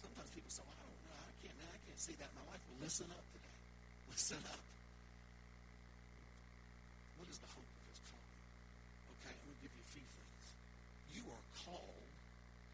Sometimes 0.00 0.30
people 0.32 0.48
say, 0.48 0.64
well, 0.64 0.74
I 0.74 0.84
don't 0.88 1.02
know. 1.06 1.18
I 1.20 1.34
can't, 1.44 1.58
I 1.60 1.78
can't 1.84 2.00
see 2.00 2.16
that 2.16 2.28
in 2.32 2.36
my 2.40 2.46
life. 2.48 2.62
Well, 2.72 2.80
listen 2.82 3.06
up 3.12 3.26
today. 3.36 3.56
Listen 4.10 4.40
up. 4.48 4.62
What 7.20 7.28
is 7.28 7.36
the 7.36 7.50
hope 7.52 7.68
of 7.68 7.82
his 7.92 8.00
calling? 8.08 8.40
Okay, 9.20 9.32
I'm 9.36 9.44
going 9.44 9.56
to 9.56 9.62
give 9.62 9.74
you 9.76 9.84
a 9.84 9.92
few 9.92 10.06
things. 10.08 10.44
You 11.20 11.24
are 11.28 11.44
called 11.68 12.08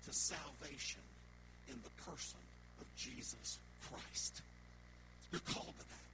to 0.07 0.11
salvation 0.15 1.03
in 1.67 1.77
the 1.83 1.95
person 2.07 2.43
of 2.79 2.87
Jesus 2.95 3.59
Christ. 3.91 4.43
You're 5.35 5.45
called 5.51 5.75
to 5.75 5.87
that. 5.91 6.07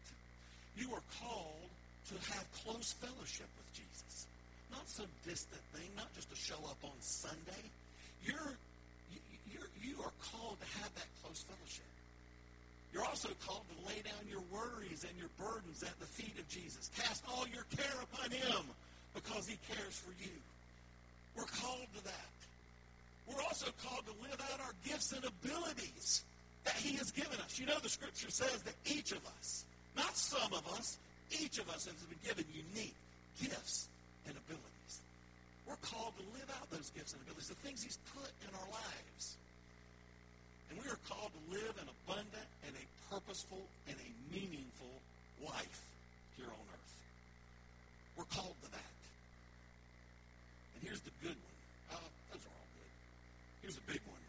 You 0.78 0.94
are 0.94 1.02
called 1.20 1.70
to 2.08 2.14
have 2.32 2.46
close 2.64 2.94
fellowship 3.02 3.50
with 3.58 3.68
Jesus. 3.74 4.26
Not 4.70 4.86
some 4.88 5.10
distant 5.26 5.60
thing, 5.74 5.90
not 5.96 6.14
just 6.14 6.30
to 6.30 6.36
show 6.36 6.62
up 6.70 6.78
on 6.84 6.94
Sunday. 7.00 7.66
You're, 8.22 8.54
you're, 9.50 9.70
you 9.82 9.98
are 10.00 10.14
called 10.30 10.56
to 10.60 10.68
have 10.78 10.94
that 10.94 11.10
close 11.22 11.42
fellowship. 11.42 11.90
You're 12.92 13.04
also 13.04 13.28
called 13.44 13.66
to 13.68 13.76
lay 13.90 14.00
down 14.06 14.22
your 14.30 14.42
worries 14.54 15.04
and 15.04 15.12
your 15.18 15.28
burdens 15.36 15.82
at 15.82 15.98
the 16.00 16.06
feet 16.06 16.38
of 16.38 16.48
Jesus. 16.48 16.90
Cast 16.96 17.24
all 17.28 17.44
your 17.52 17.66
care 17.76 17.98
upon 18.00 18.30
him 18.30 18.62
because 19.14 19.46
he 19.46 19.58
cares 19.68 19.98
for 19.98 20.14
you. 20.22 20.32
We're 21.36 21.50
called 21.60 21.86
to 21.98 22.04
that. 22.04 22.32
We're 23.26 23.42
also 23.42 23.66
called 23.84 24.06
to 24.06 24.14
live 24.22 24.40
out 24.52 24.60
our 24.60 24.72
gifts 24.86 25.12
and 25.12 25.24
abilities 25.24 26.24
that 26.64 26.74
he 26.74 26.96
has 26.96 27.10
given 27.10 27.38
us. 27.40 27.58
You 27.58 27.66
know 27.66 27.78
the 27.82 27.88
scripture 27.88 28.30
says 28.30 28.62
that 28.62 28.74
each 28.86 29.12
of 29.12 29.20
us, 29.38 29.64
not 29.98 30.16
some 30.16 30.52
of 30.54 30.62
us, 30.78 30.96
each 31.30 31.58
of 31.58 31.68
us 31.68 31.84
has 31.84 31.98
been 32.06 32.22
given 32.24 32.46
unique 32.54 32.94
gifts 33.42 33.88
and 34.26 34.36
abilities. 34.38 34.94
We're 35.66 35.82
called 35.82 36.14
to 36.16 36.24
live 36.38 36.48
out 36.56 36.70
those 36.70 36.88
gifts 36.96 37.12
and 37.12 37.20
abilities, 37.22 37.48
the 37.50 37.60
things 37.66 37.82
he's 37.82 37.98
put 38.14 38.30
in 38.46 38.50
our 38.54 38.68
lives. 38.70 39.36
And 40.70 40.78
we 40.80 40.88
are 40.88 41.00
called 41.08 41.32
to 41.34 41.42
live 41.52 41.74
an 41.82 41.88
abundant 41.90 42.48
and 42.64 42.72
a 42.72 42.84
purposeful 43.12 43.60
and 43.88 43.96
a 43.98 44.10
meaningful 44.32 44.94
life 45.44 45.82
here 46.36 46.48
on 46.48 46.64
earth. 46.72 46.94
We're 48.16 48.30
called 48.32 48.56
to 48.64 48.70
that. 48.70 48.96
And 50.74 50.86
here's 50.86 51.00
the 51.00 51.14
good 51.20 51.36
one. 51.36 51.58
Uh, 51.92 52.08
those 52.32 52.44
are 52.46 52.54
all 52.54 52.70
good. 52.78 52.92
Here's 53.62 53.76
a 53.76 53.86
big 53.90 54.00
one. 54.06 54.24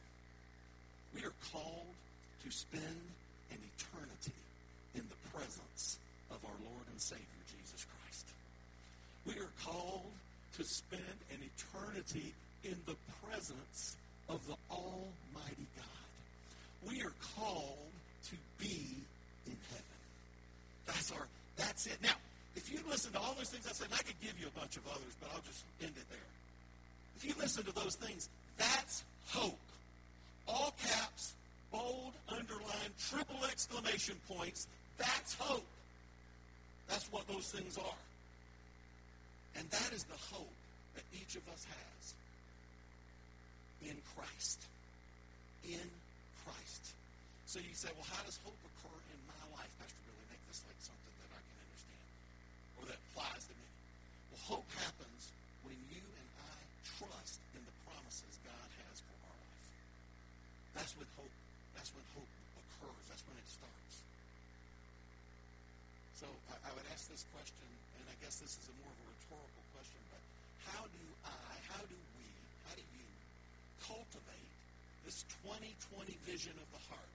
We 1.14 1.22
are 1.24 1.36
called 1.52 1.94
to 2.44 2.50
spend 2.52 3.00
an 3.52 3.60
eternity 3.60 4.40
in 4.96 5.04
the 5.08 5.20
presence 5.32 6.00
of 6.32 6.38
our 6.46 6.58
Lord 6.66 6.86
and 6.92 7.00
Savior, 7.02 7.42
Jesus 7.48 7.86
Christ. 7.86 8.28
We 9.26 9.34
are 9.42 9.52
called 9.64 10.12
to 10.60 10.66
spend 10.66 11.02
an 11.32 11.40
eternity 11.40 12.34
in 12.64 12.76
the 12.86 12.96
presence 13.24 13.96
of 14.28 14.46
the 14.46 14.56
Almighty 14.70 15.68
God. 15.76 16.88
We 16.88 17.02
are 17.02 17.14
called 17.36 17.90
to 18.26 18.36
be 18.58 18.98
in 19.48 19.56
heaven. 19.70 20.00
That's 20.86 21.12
our 21.12 21.28
that's 21.58 21.88
it. 21.88 21.98
Now, 22.04 22.16
if 22.56 22.72
you 22.72 22.80
listen 22.90 23.12
to 23.14 23.20
all 23.20 23.34
those 23.38 23.50
things 23.50 23.68
I 23.68 23.74
said, 23.74 23.88
I 23.94 24.04
could 24.04 24.20
give 24.22 24.40
you 24.40 24.48
a 24.48 24.60
bunch 24.60 24.76
of 24.78 24.86
others, 24.88 25.16
but 25.20 25.30
I'll 25.34 25.42
just 25.42 25.64
end 25.82 25.94
it 25.96 26.10
there. 26.10 26.30
If 27.18 27.26
you 27.26 27.34
listen 27.40 27.64
to 27.66 27.74
those 27.74 27.96
things, 27.96 28.30
that's 28.58 29.04
hope. 29.28 29.60
All 30.48 30.74
caps, 30.84 31.36
bold, 31.72 32.14
underlined, 32.28 32.94
triple 33.10 33.46
exclamation 33.46 34.16
points. 34.28 34.68
That's 34.98 35.36
hope. 35.36 35.66
That's 36.88 37.12
what 37.12 37.28
those 37.28 37.52
things 37.52 37.78
are. 37.78 38.09
And 39.58 39.66
that 39.70 39.92
is 39.94 40.04
the 40.06 40.20
hope 40.34 40.54
that 40.96 41.06
each 41.14 41.36
of 41.36 41.46
us 41.50 41.66
has 41.66 42.04
in 43.86 43.98
Christ. 44.16 44.60
In 45.66 45.88
Christ. 46.46 46.94
So 47.46 47.58
you 47.58 47.74
say, 47.74 47.90
well, 47.98 48.06
how 48.14 48.22
does 48.26 48.38
hope 48.46 48.58
occur 48.62 49.00
in 49.10 49.20
my 49.26 49.44
life, 49.58 49.72
Pastor 49.82 50.02
Billy? 50.06 50.26
Make 50.30 50.44
this 50.50 50.62
like 50.70 50.78
something 50.82 51.16
that 51.26 51.32
I 51.34 51.42
can 51.42 51.58
understand 51.66 52.06
or 52.78 52.84
that 52.94 53.00
applies 53.10 53.44
to 53.50 53.54
me. 53.58 53.68
Well, 54.30 54.44
hope 54.58 54.70
happens 54.78 55.34
when 55.66 55.78
you 55.90 56.04
and 56.04 56.30
I 56.46 56.58
trust 57.02 57.42
in 57.58 57.62
the 57.66 57.76
promises 57.90 58.38
God 58.46 58.70
has 58.86 59.02
for 59.02 59.16
our 59.26 59.38
life. 59.38 59.70
That's 60.78 60.94
when 60.94 61.10
hope, 61.18 61.34
that's 61.74 61.92
when 61.92 62.06
hope 62.14 62.32
occurs. 62.54 63.04
That's 63.10 63.26
when 63.26 63.38
it 63.42 63.50
starts. 63.50 63.94
So 66.20 66.28
I, 66.52 66.60
I 66.68 66.70
would 66.76 66.84
ask 66.92 67.08
this 67.08 67.24
question, 67.32 67.64
and 67.96 68.04
I 68.12 68.16
guess 68.20 68.44
this 68.44 68.60
is 68.60 68.68
a 68.68 68.76
more 68.84 68.92
of 68.92 69.00
a 69.00 69.08
rhetorical 69.08 69.64
question, 69.72 70.04
but 70.12 70.20
how 70.68 70.84
do 70.84 71.04
I, 71.24 71.56
how 71.72 71.80
do 71.88 71.96
we, 72.20 72.28
how 72.68 72.76
do 72.76 72.84
you 72.84 73.08
cultivate 73.88 74.52
this 75.08 75.24
2020 75.48 76.12
vision 76.28 76.52
of 76.60 76.68
the 76.76 76.82
heart? 76.92 77.14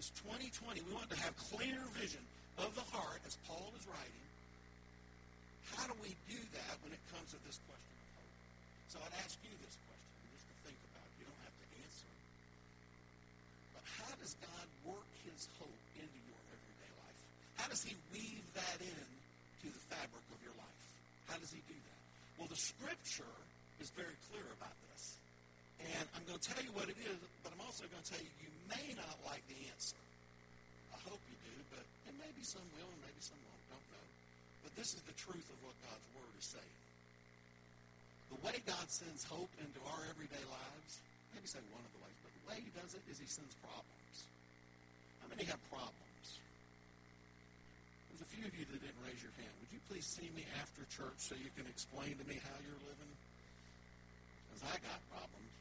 This 0.00 0.08
2020, 0.24 0.88
we 0.88 0.92
want 0.96 1.12
to 1.12 1.20
have 1.20 1.36
clear 1.52 1.76
vision 2.00 2.24
of 2.56 2.72
the 2.72 2.86
heart, 2.96 3.20
as 3.28 3.36
Paul 3.44 3.68
is 3.76 3.84
writing. 3.84 4.24
How 5.76 5.84
do 5.84 5.94
we 6.00 6.16
do 6.32 6.40
that 6.56 6.74
when 6.80 6.96
it 6.96 7.02
comes 7.12 7.28
to 7.36 7.38
this 7.44 7.60
question 7.68 7.92
of 7.92 8.08
hope? 8.24 8.34
So 8.88 8.96
I'd 9.04 9.16
ask 9.20 9.36
you 9.44 9.52
this 9.60 9.76
question, 9.84 10.16
just 10.32 10.48
to 10.48 10.54
think 10.64 10.80
about. 10.96 11.04
You 11.20 11.28
don't 11.28 11.42
have 11.44 11.56
to 11.60 11.66
answer. 11.84 12.10
But 13.76 13.84
how 13.84 14.12
does 14.16 14.32
God 14.40 14.66
work 14.96 15.10
his 15.28 15.44
hope 15.60 15.82
into 16.00 16.18
your 16.24 16.40
everyday 16.56 16.92
life? 17.04 17.20
How 17.68 17.76
does 17.76 17.84
he 17.84 18.00
weave 18.16 18.48
that 18.56 18.80
in 18.80 19.04
to 19.60 19.68
the 19.68 19.82
fabric 19.92 20.24
of 20.32 20.40
your 20.40 20.56
life? 20.56 20.84
How 21.28 21.36
does 21.36 21.52
he 21.52 21.60
do 21.68 21.76
that? 21.76 22.00
Well, 22.40 22.48
the 22.48 22.56
scripture 22.56 23.36
is 23.76 23.92
very 23.92 24.16
clear 24.32 24.48
about 24.56 24.72
this. 24.88 25.20
And 25.76 26.08
I'm 26.16 26.24
going 26.24 26.40
to 26.40 26.46
tell 26.48 26.64
you 26.64 26.72
what 26.72 26.88
it 26.88 26.96
is, 26.96 27.20
but 27.44 27.52
I'm 27.52 27.60
also 27.60 27.84
going 27.92 28.00
to 28.00 28.08
tell 28.08 28.24
you 28.24 28.32
you 28.40 28.48
may 28.72 28.96
not 28.96 29.12
like 29.28 29.44
the 29.52 29.60
answer. 29.68 30.00
I 30.96 30.98
hope 31.12 31.20
you 31.28 31.36
do, 31.44 31.52
but 31.68 31.84
and 32.08 32.16
maybe 32.16 32.40
some 32.40 32.64
will 32.72 32.88
and 32.88 33.00
maybe 33.04 33.20
some 33.20 33.36
won't. 33.44 33.60
Don't 33.68 33.88
know. 33.92 34.06
But 34.64 34.72
this 34.72 34.96
is 34.96 35.04
the 35.04 35.16
truth 35.20 35.44
of 35.52 35.60
what 35.60 35.76
God's 35.84 36.08
Word 36.16 36.32
is 36.40 36.48
saying. 36.48 36.78
The 38.32 38.40
way 38.48 38.56
God 38.64 38.88
sends 38.88 39.28
hope 39.28 39.52
into 39.60 39.76
our 39.92 40.08
everyday 40.08 40.40
lives, 40.48 41.04
maybe 41.36 41.44
say 41.44 41.60
one 41.76 41.84
of 41.84 41.92
the 41.92 42.00
ways, 42.00 42.16
but 42.24 42.32
the 42.32 42.44
way 42.48 42.64
he 42.64 42.72
does 42.72 42.96
it 42.96 43.04
is 43.12 43.20
he 43.20 43.28
sends 43.28 43.52
problems. 43.60 44.16
How 45.20 45.28
many 45.28 45.44
have 45.52 45.60
problems? 45.68 46.07
There's 48.18 48.34
a 48.34 48.34
few 48.34 48.50
of 48.50 48.54
you 48.58 48.66
that 48.66 48.82
didn't 48.82 48.98
raise 49.06 49.22
your 49.22 49.30
hand. 49.38 49.54
Would 49.62 49.70
you 49.70 49.78
please 49.86 50.02
see 50.02 50.26
me 50.34 50.42
after 50.58 50.82
church 50.90 51.22
so 51.22 51.38
you 51.38 51.54
can 51.54 51.70
explain 51.70 52.18
to 52.18 52.26
me 52.26 52.42
how 52.42 52.58
you're 52.66 52.82
living? 52.82 53.14
Because 54.50 54.74
I 54.74 54.76
got 54.82 54.98
problems. 55.06 55.54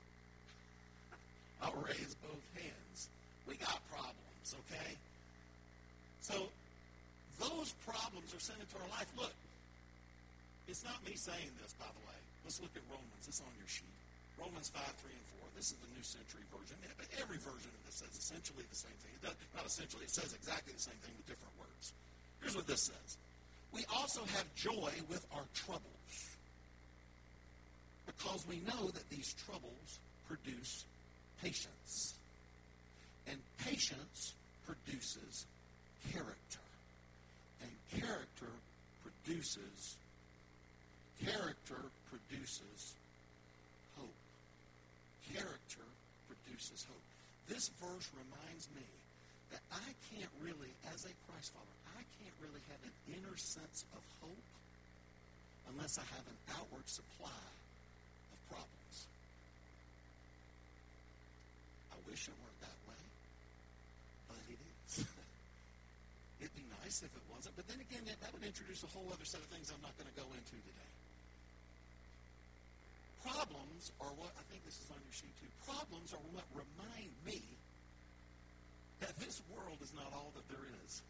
I'll 1.61 1.77
raise 1.85 2.17
both 2.17 2.41
hands. 2.57 3.13
We 3.45 3.61
got 3.61 3.77
problems, 3.93 4.57
okay? 4.65 4.97
So 6.25 6.49
those 7.37 7.77
problems 7.85 8.33
are 8.33 8.41
sent 8.41 8.57
into 8.57 8.73
our 8.81 8.89
life. 8.89 9.05
Look, 9.13 9.37
it's 10.65 10.81
not 10.81 10.97
me 11.05 11.13
saying 11.13 11.53
this, 11.61 11.77
by 11.77 11.93
the 11.93 12.03
way. 12.09 12.19
Let's 12.41 12.57
look 12.57 12.73
at 12.73 12.81
Romans. 12.89 13.21
It's 13.29 13.37
on 13.37 13.53
your 13.61 13.69
sheet. 13.69 13.93
Romans 14.41 14.73
5, 14.73 14.81
3, 14.81 15.13
and 15.13 15.27
4. 15.45 15.53
This 15.53 15.69
is 15.73 15.77
the 15.77 15.93
New 15.93 16.01
Century 16.01 16.45
Version. 16.49 16.73
Every 17.21 17.37
version 17.37 17.69
of 17.69 17.81
this 17.85 18.01
says 18.01 18.17
essentially 18.17 18.65
the 18.65 18.81
same 18.81 18.97
thing. 19.05 19.13
It 19.13 19.29
does, 19.29 19.37
not 19.53 19.69
essentially, 19.69 20.09
it 20.09 20.13
says 20.13 20.33
exactly 20.33 20.73
the 20.73 20.81
same 20.81 20.97
thing 21.05 21.13
with 21.21 21.29
different. 21.29 21.56
Here's 22.41 22.55
what 22.55 22.67
this 22.67 22.83
says. 22.83 23.17
We 23.73 23.83
also 23.93 24.21
have 24.21 24.45
joy 24.55 24.91
with 25.09 25.25
our 25.33 25.43
troubles 25.53 25.83
because 28.05 28.45
we 28.47 28.57
know 28.67 28.87
that 28.87 29.09
these 29.09 29.33
troubles 29.45 29.99
produce 30.27 30.85
patience. 31.43 32.15
And 33.29 33.37
patience 33.65 34.33
produces 34.65 35.45
character. 36.11 36.63
And 37.61 38.01
character 38.01 38.51
produces 39.03 39.97
character 41.23 41.81
produces 42.09 42.93
hope. 43.97 44.21
Character 45.33 45.85
produces 46.29 46.85
hope. 46.87 47.05
This 47.49 47.69
verse 47.81 48.07
reminds 48.13 48.69
me 48.75 48.85
that 49.51 49.61
I 49.71 49.89
can't 50.13 50.31
really, 50.43 50.71
as 50.93 51.05
a 51.05 51.13
Christ 51.27 51.53
follower, 51.53 51.77
can't 52.21 52.37
really 52.41 52.63
have 52.71 52.81
an 52.83 52.95
inner 53.13 53.37
sense 53.37 53.85
of 53.93 54.01
hope 54.21 54.47
unless 55.73 55.97
I 55.99 56.05
have 56.15 56.25
an 56.25 56.39
outward 56.57 56.87
supply 56.87 57.43
of 58.31 58.39
problems. 58.47 58.95
I 61.91 61.97
wish 62.07 62.27
it 62.27 62.35
weren't 62.39 62.61
that 62.63 62.79
way, 62.87 63.03
but 64.31 64.39
it 64.47 64.59
is. 64.59 65.05
It'd 66.41 66.55
be 66.55 66.67
nice 66.83 67.03
if 67.03 67.11
it 67.11 67.25
wasn't, 67.29 67.55
but 67.57 67.67
then 67.67 67.81
again, 67.83 68.05
that 68.07 68.31
would 68.31 68.45
introduce 68.45 68.83
a 68.83 68.91
whole 68.93 69.09
other 69.11 69.25
set 69.25 69.41
of 69.41 69.49
things 69.51 69.73
I'm 69.73 69.83
not 69.83 69.93
going 69.99 70.07
to 70.09 70.17
go 70.17 70.27
into 70.31 70.55
today. 70.55 70.91
problems 73.27 73.91
are 73.99 74.13
what, 74.15 74.31
I 74.39 74.43
think 74.47 74.63
this 74.63 74.79
is 74.79 74.87
on 74.87 74.99
your 75.03 75.15
sheet 75.15 75.33
too, 75.41 75.51
problems 75.67 76.13
are 76.15 76.23
what 76.31 76.47
remind 76.55 77.11
me 77.27 77.43
that 78.99 79.13
this 79.19 79.41
world 79.51 79.77
is 79.83 79.93
not 79.93 80.09
all 80.15 80.31
that 80.35 80.47
there 80.49 80.65
is. 80.85 81.01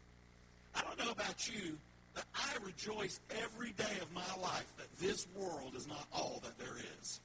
I 0.78 0.82
don't 0.82 0.98
know 1.04 1.10
about 1.10 1.48
you, 1.48 1.76
but 2.14 2.24
I 2.34 2.64
rejoice 2.64 3.20
every 3.42 3.72
day 3.72 3.98
of 4.00 4.12
my 4.12 4.42
life 4.42 4.72
that 4.76 4.86
this 5.00 5.26
world 5.34 5.74
is 5.76 5.88
not 5.88 6.06
all 6.12 6.40
that 6.44 6.56
there 6.58 6.76
is. 7.00 7.20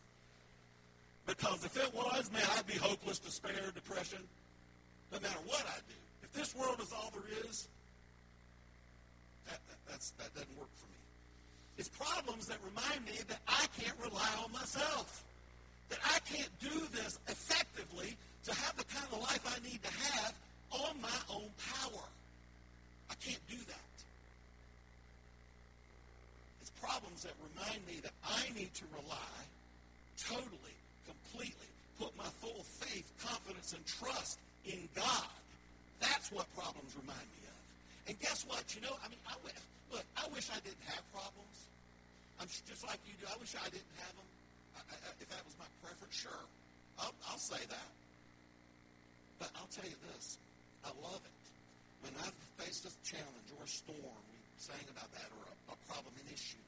Because 1.27 1.63
if 1.63 1.77
it 1.77 1.93
was, 1.93 2.31
man, 2.33 2.43
I'd 2.57 2.67
be 2.67 2.73
hopeless, 2.73 3.19
despair, 3.19 3.71
depression, 3.73 4.19
no 5.11 5.19
matter 5.19 5.39
what 5.45 5.61
I 5.67 5.77
do. 5.87 5.95
If 6.23 6.33
this 6.33 6.55
world 6.55 6.79
is 6.81 6.91
all 6.91 7.13
there 7.13 7.49
is, 7.49 7.67
that, 9.47 9.59
that, 9.87 9.99
that 10.17 10.33
doesn't 10.33 10.57
work 10.57 10.73
for 10.75 10.87
me. 10.87 10.97
It's 11.77 11.89
problems 11.89 12.47
that 12.47 12.57
remind 12.65 13.05
me 13.05 13.19
that 13.27 13.39
I 13.47 13.67
can't 13.79 13.97
rely 14.03 14.29
on 14.43 14.51
myself. 14.51 15.23
That 15.89 15.99
I 16.03 16.19
can't 16.19 16.49
do 16.59 16.87
this 16.91 17.19
effectively 17.27 18.17
to 18.45 18.53
have 18.53 18.75
the 18.77 18.83
kind 18.85 19.05
of 19.11 19.21
life 19.21 19.41
I 19.45 19.61
need 19.67 19.81
to 19.83 19.91
have 19.91 20.33
on 20.71 21.01
my 21.01 21.19
own 21.29 21.49
power. 21.57 22.03
I 23.13 23.15
can't 23.21 23.45
do 23.45 23.61
that. 23.69 23.93
It's 26.65 26.73
problems 26.81 27.21
that 27.21 27.37
remind 27.45 27.85
me 27.85 28.01
that 28.01 28.17
I 28.25 28.41
need 28.57 28.73
to 28.73 28.85
rely 28.97 29.37
totally, 30.17 30.77
completely, 31.05 31.69
put 32.01 32.09
my 32.17 32.25
full 32.41 32.65
faith, 32.81 33.05
confidence, 33.21 33.77
and 33.77 33.85
trust 33.85 34.41
in 34.65 34.89
God. 34.97 35.29
That's 36.01 36.33
what 36.33 36.49
problems 36.57 36.89
remind 36.97 37.29
me 37.37 37.41
of. 37.45 37.59
And 38.09 38.17
guess 38.17 38.49
what? 38.49 38.65
You 38.73 38.81
know, 38.81 38.97
I 39.05 39.13
mean, 39.13 39.21
I 39.29 39.37
wish, 39.45 39.61
look, 39.93 40.05
I 40.17 40.25
wish 40.33 40.49
I 40.49 40.57
didn't 40.65 40.81
have 40.89 41.05
problems. 41.13 41.57
I'm 42.41 42.49
just 42.49 42.81
like 42.81 42.97
you 43.05 43.13
do. 43.21 43.29
I 43.29 43.37
wish 43.37 43.53
I 43.53 43.69
didn't 43.69 43.93
have 44.01 44.13
them. 44.17 44.29
I, 44.73 44.81
I, 44.89 44.95
if 45.21 45.29
that 45.29 45.45
was 45.45 45.53
my 45.61 45.69
preference, 45.85 46.17
sure. 46.17 46.45
I'll, 46.97 47.13
I'll 47.29 47.37
say 47.37 47.61
that. 47.61 47.89
But 49.37 49.53
I'll 49.53 49.69
tell 49.69 49.85
you 49.85 50.01
this. 50.09 50.41
I 50.81 50.89
love 50.97 51.21
it. 51.21 51.42
When 52.03 52.13
I've 52.19 52.39
faced 52.59 52.85
a 52.85 52.93
challenge 53.07 53.49
or 53.57 53.63
a 53.63 53.67
storm, 53.67 54.21
we 54.29 54.39
sang 54.57 54.83
about 54.91 55.11
that, 55.15 55.29
or 55.39 55.43
a, 55.47 55.55
a 55.73 55.77
problem, 55.87 56.13
an 56.19 56.29
issue. 56.33 56.61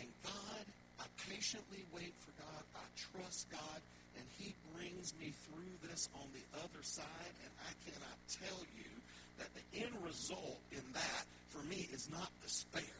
And 0.00 0.08
God, 0.24 0.64
I 1.00 1.04
patiently 1.28 1.84
wait 1.94 2.12
for 2.24 2.32
God. 2.40 2.62
I 2.74 2.84
trust 2.96 3.46
God. 3.50 3.80
And 4.16 4.24
he 4.38 4.54
brings 4.74 5.12
me 5.18 5.32
through 5.46 5.74
this 5.90 6.08
on 6.14 6.26
the 6.32 6.44
other 6.62 6.82
side. 6.82 7.34
And 7.44 7.52
I 7.66 7.72
cannot 7.84 8.18
tell 8.40 8.60
you 8.78 8.90
that 9.38 9.50
the 9.54 9.84
end 9.84 9.92
result 10.04 10.60
in 10.72 10.84
that, 10.92 11.24
for 11.50 11.62
me, 11.66 11.88
is 11.92 12.08
not 12.10 12.30
despair. 12.42 12.96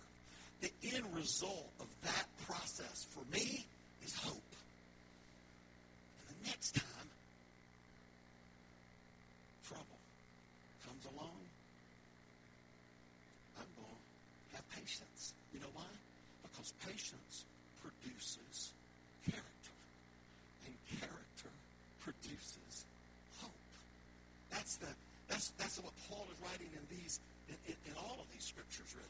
The 0.61 0.71
end 0.95 1.05
result 1.15 1.71
of 1.81 1.87
that 2.03 2.27
process, 2.47 3.07
for 3.11 3.25
me, 3.33 3.65
is 4.05 4.15
hope. 4.15 4.53
And 6.29 6.37
the 6.37 6.51
next 6.51 6.75
time, 6.75 7.09
trouble 9.69 10.01
comes 10.87 11.05
along, 11.17 11.37
I'm 13.59 13.71
going 13.77 14.03
to 14.51 14.57
have 14.57 14.69
patience. 14.71 15.35
You 15.53 15.61
know 15.61 15.73
why? 15.75 15.93
Because 16.43 16.73
patience 16.87 17.45
produces 17.83 18.73
character. 19.25 19.77
And 20.67 20.75
character 21.01 21.53
produces 22.01 22.85
hope. 23.41 23.53
That's 24.51 24.77
the 24.77 24.89
that's 25.29 25.51
that's 25.59 25.81
what 25.81 25.93
Paul 26.09 26.27
is 26.33 26.39
writing 26.45 26.69
in 26.73 26.85
these 26.97 27.21
in, 27.49 27.57
in, 27.67 27.77
in 27.89 27.95
all 27.97 28.19
of 28.21 28.29
these 28.33 28.45
scriptures. 28.71 29.01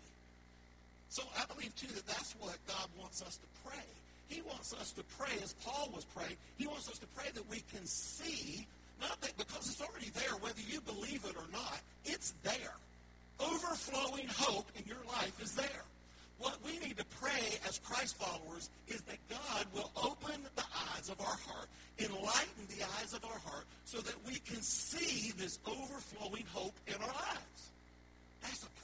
So 1.09 1.23
I 1.39 1.45
believe 1.47 1.75
too 1.77 1.93
that 1.95 2.07
that's 2.07 2.35
what 2.41 2.57
God 2.67 2.89
wants 2.99 3.23
us 3.23 3.37
to 3.37 3.47
pray. 3.69 3.85
He 4.29 4.43
wants 4.43 4.73
us 4.75 4.93
to 4.93 5.03
pray 5.19 5.37
as 5.43 5.53
Paul 5.65 5.91
was 5.95 6.05
praying. 6.05 6.37
He 6.57 6.67
wants 6.67 6.89
us 6.89 6.99
to 6.99 7.07
pray 7.09 7.31
that 7.35 7.49
we 7.49 7.63
can 7.73 7.87
see 7.87 8.67
not 9.01 9.21
that 9.21 9.37
because 9.37 9.69
it's 9.71 9.83
already 9.83 10.11
there, 10.11 10.37
whether 10.41 10.61
you 10.69 10.81
believe 10.81 11.25
it 11.25 11.37
or 11.37 11.47
not, 11.53 11.81
it's 12.05 12.35
there. 12.43 12.75
Overflowing 13.41 14.29
hope 14.29 14.67
in 14.77 14.85
your 14.87 15.03
life 15.09 15.41
is 15.43 15.55
there. 15.55 15.85
What 16.39 16.59
we 16.65 16.79
need 16.79 16.97
to 16.99 17.05
pray 17.21 17.59
as 17.67 17.79
Christ 17.79 18.17
followers 18.17 18.71
is 18.89 19.01
that 19.03 19.19
God 19.29 19.67
will 19.75 19.91
open 19.97 20.41
the 20.57 20.65
eyes 20.95 21.09
of 21.09 21.21
our 21.21 21.37
heart, 21.47 21.69
enlighten 21.99 22.67
the 22.69 22.85
eyes 22.99 23.15
of 23.15 23.25
our 23.25 23.39
heart, 23.45 23.65
so 23.85 23.99
that 23.99 24.15
we 24.27 24.35
can 24.41 24.61
see 24.63 25.33
this 25.37 25.59
overflowing 25.67 26.45
hope 26.53 26.75
in 26.87 26.95
our 26.95 27.07
lives. 27.07 27.71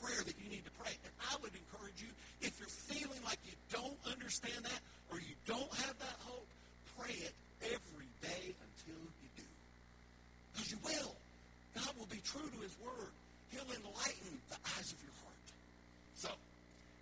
A 0.00 0.04
prayer 0.04 0.22
that 0.24 0.34
you 0.40 0.48
need 0.48 0.64
to 0.64 0.74
pray. 0.80 0.96
And 1.04 1.12
I 1.28 1.36
would 1.42 1.52
encourage 1.52 2.00
you, 2.00 2.08
if 2.40 2.56
you're 2.58 2.72
feeling 2.88 3.20
like 3.24 3.38
you 3.44 3.52
don't 3.68 3.96
understand 4.08 4.64
that 4.64 4.80
or 5.12 5.20
you 5.20 5.36
don't 5.46 5.70
have 5.84 5.96
that 5.98 6.16
hope, 6.24 6.46
pray 6.96 7.12
it 7.12 7.34
every 7.62 8.08
day 8.24 8.56
until 8.56 8.96
you 8.96 9.28
do. 9.36 9.48
Because 10.52 10.70
you 10.72 10.78
will. 10.84 11.12
God 11.76 11.92
will 11.98 12.10
be 12.10 12.20
true 12.24 12.44
to 12.44 12.58
his 12.64 12.74
word. 12.80 13.12
He'll 13.52 13.68
enlighten 13.68 14.32
the 14.48 14.58
eyes 14.78 14.90
of 14.92 14.98
your 15.02 15.14
heart. 15.22 15.46
So, 16.16 16.30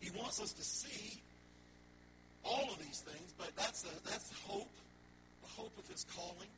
he 0.01 0.11
wants 0.19 0.41
us 0.41 0.53
to 0.53 0.65
see 0.65 1.21
all 2.45 2.71
of 2.73 2.79
these 2.79 3.01
things, 3.01 3.35
but 3.37 3.51
that's 3.57 3.83
the, 3.83 3.91
that's 4.09 4.33
hope, 4.47 4.71
the 5.43 5.51
hope 5.61 5.73
of 5.79 5.87
his 5.89 6.05
calling. 6.17 6.49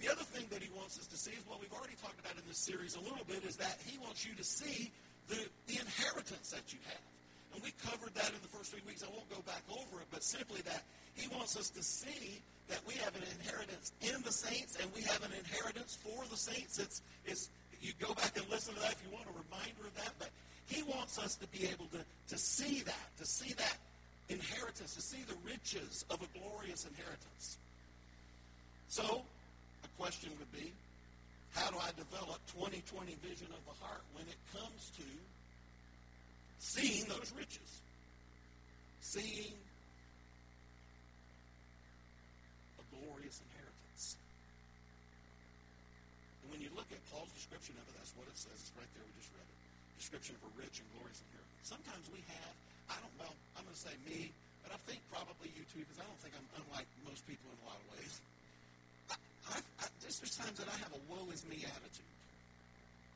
The 0.00 0.08
other 0.10 0.24
thing 0.24 0.46
that 0.50 0.62
he 0.62 0.70
wants 0.74 0.98
us 0.98 1.06
to 1.06 1.16
see 1.16 1.30
is 1.32 1.44
what 1.46 1.60
we've 1.60 1.72
already 1.72 1.94
talked 2.02 2.18
about 2.18 2.32
in 2.32 2.42
this 2.48 2.58
series 2.58 2.96
a 2.96 3.00
little 3.00 3.24
bit, 3.28 3.44
is 3.44 3.56
that 3.56 3.78
he 3.86 3.98
wants 3.98 4.26
you 4.26 4.34
to 4.34 4.44
see 4.44 4.90
the, 5.30 5.38
the 5.70 5.78
inheritance 5.78 6.50
that 6.50 6.74
you 6.74 6.78
have. 6.90 7.06
And 7.54 7.62
we 7.62 7.70
covered 7.86 8.14
that 8.14 8.30
in 8.30 8.40
the 8.42 8.50
first 8.50 8.70
three 8.74 8.82
weeks. 8.86 9.02
I 9.02 9.10
won't 9.14 9.30
go 9.30 9.42
back 9.46 9.62
over 9.70 10.02
it, 10.02 10.08
but 10.10 10.22
simply 10.22 10.60
that 10.62 10.82
he 11.14 11.28
wants 11.28 11.56
us 11.56 11.70
to 11.70 11.82
see 11.82 12.42
that 12.68 12.82
we 12.86 12.94
have 12.94 13.14
an 13.16 13.22
inheritance 13.38 13.92
in 14.02 14.22
the 14.22 14.30
saints 14.30 14.76
and 14.80 14.86
we 14.94 15.02
have 15.02 15.22
an 15.24 15.32
inheritance 15.34 15.98
for 15.98 16.22
the 16.30 16.36
saints. 16.36 16.78
It's, 16.78 17.02
it's, 17.24 17.50
you 17.80 17.92
go 17.98 18.14
back 18.14 18.36
and 18.36 18.46
listen 18.50 18.74
to 18.74 18.80
that 18.80 18.92
if 18.92 19.02
you 19.06 19.10
want 19.10 19.26
a 19.26 19.34
reminder 19.34 19.86
of 19.86 19.94
that, 19.96 20.12
but 20.18 20.30
he 20.66 20.82
wants 20.82 21.18
us 21.18 21.34
to 21.36 21.46
be 21.48 21.66
able 21.66 21.86
to, 21.86 22.02
to 22.28 22.38
see 22.38 22.82
that, 22.82 23.06
to 23.18 23.26
see 23.26 23.54
that 23.54 23.78
inheritance, 24.28 24.94
to 24.94 25.02
see 25.02 25.22
the 25.26 25.34
riches 25.44 26.04
of 26.10 26.22
a 26.22 26.38
glorious 26.38 26.86
inheritance. 26.86 27.58
So, 28.88 29.22
a 29.82 29.88
question 30.00 30.30
would 30.38 30.52
be, 30.52 30.72
how 31.54 31.70
do 31.70 31.78
I 31.82 31.90
develop 31.98 32.38
2020 32.54 33.16
vision 33.26 33.50
of 33.50 33.62
the 33.66 33.76
heart 33.82 34.02
when 34.14 34.26
it 34.30 34.38
comes 34.54 34.90
to 34.96 35.06
seeing 36.58 37.06
those 37.10 37.32
riches? 37.34 37.82
Seeing 39.00 39.58
a 42.78 42.84
glorious 42.94 43.42
inheritance. 43.50 44.14
And 46.44 46.54
when 46.54 46.60
you 46.62 46.70
look 46.78 46.86
at 46.94 47.02
Paul's 47.10 47.32
description 47.34 47.74
of 47.82 47.84
it, 47.90 47.94
that's 47.98 48.14
what 48.14 48.30
it 48.30 48.38
says. 48.38 48.54
It's 48.54 48.70
right 48.78 48.86
there. 48.94 49.02
We 49.02 49.10
just 49.18 49.34
read 49.34 49.42
it. 49.42 49.58
Description 49.98 50.38
of 50.38 50.46
a 50.46 50.52
rich 50.54 50.78
and 50.78 50.86
glorious 50.94 51.18
inheritance. 51.26 51.66
Sometimes 51.66 52.06
we 52.14 52.22
have, 52.30 52.54
I 52.94 52.96
don't, 53.02 53.14
well, 53.18 53.34
I'm 53.58 53.66
going 53.66 53.74
to 53.74 53.82
say 53.82 53.94
me, 54.06 54.30
but 54.62 54.70
I 54.70 54.78
think 54.86 55.02
probably 55.10 55.50
you 55.58 55.66
too, 55.74 55.82
because 55.82 55.98
I 55.98 56.06
don't 56.06 56.20
think 56.22 56.38
I'm 56.38 56.46
unlike 56.62 56.86
most 57.02 57.26
people 57.26 57.50
in 57.50 57.58
a 57.60 57.66
lot 57.66 57.82
of 57.82 57.86
ways. 57.98 58.22
I, 59.50 59.58
I, 59.82 59.86
just 60.02 60.20
there's 60.22 60.36
times 60.36 60.58
that 60.58 60.68
I 60.68 60.76
have 60.82 60.92
a 60.94 61.02
woe 61.10 61.26
is 61.32 61.44
me 61.46 61.62
attitude. 61.66 62.10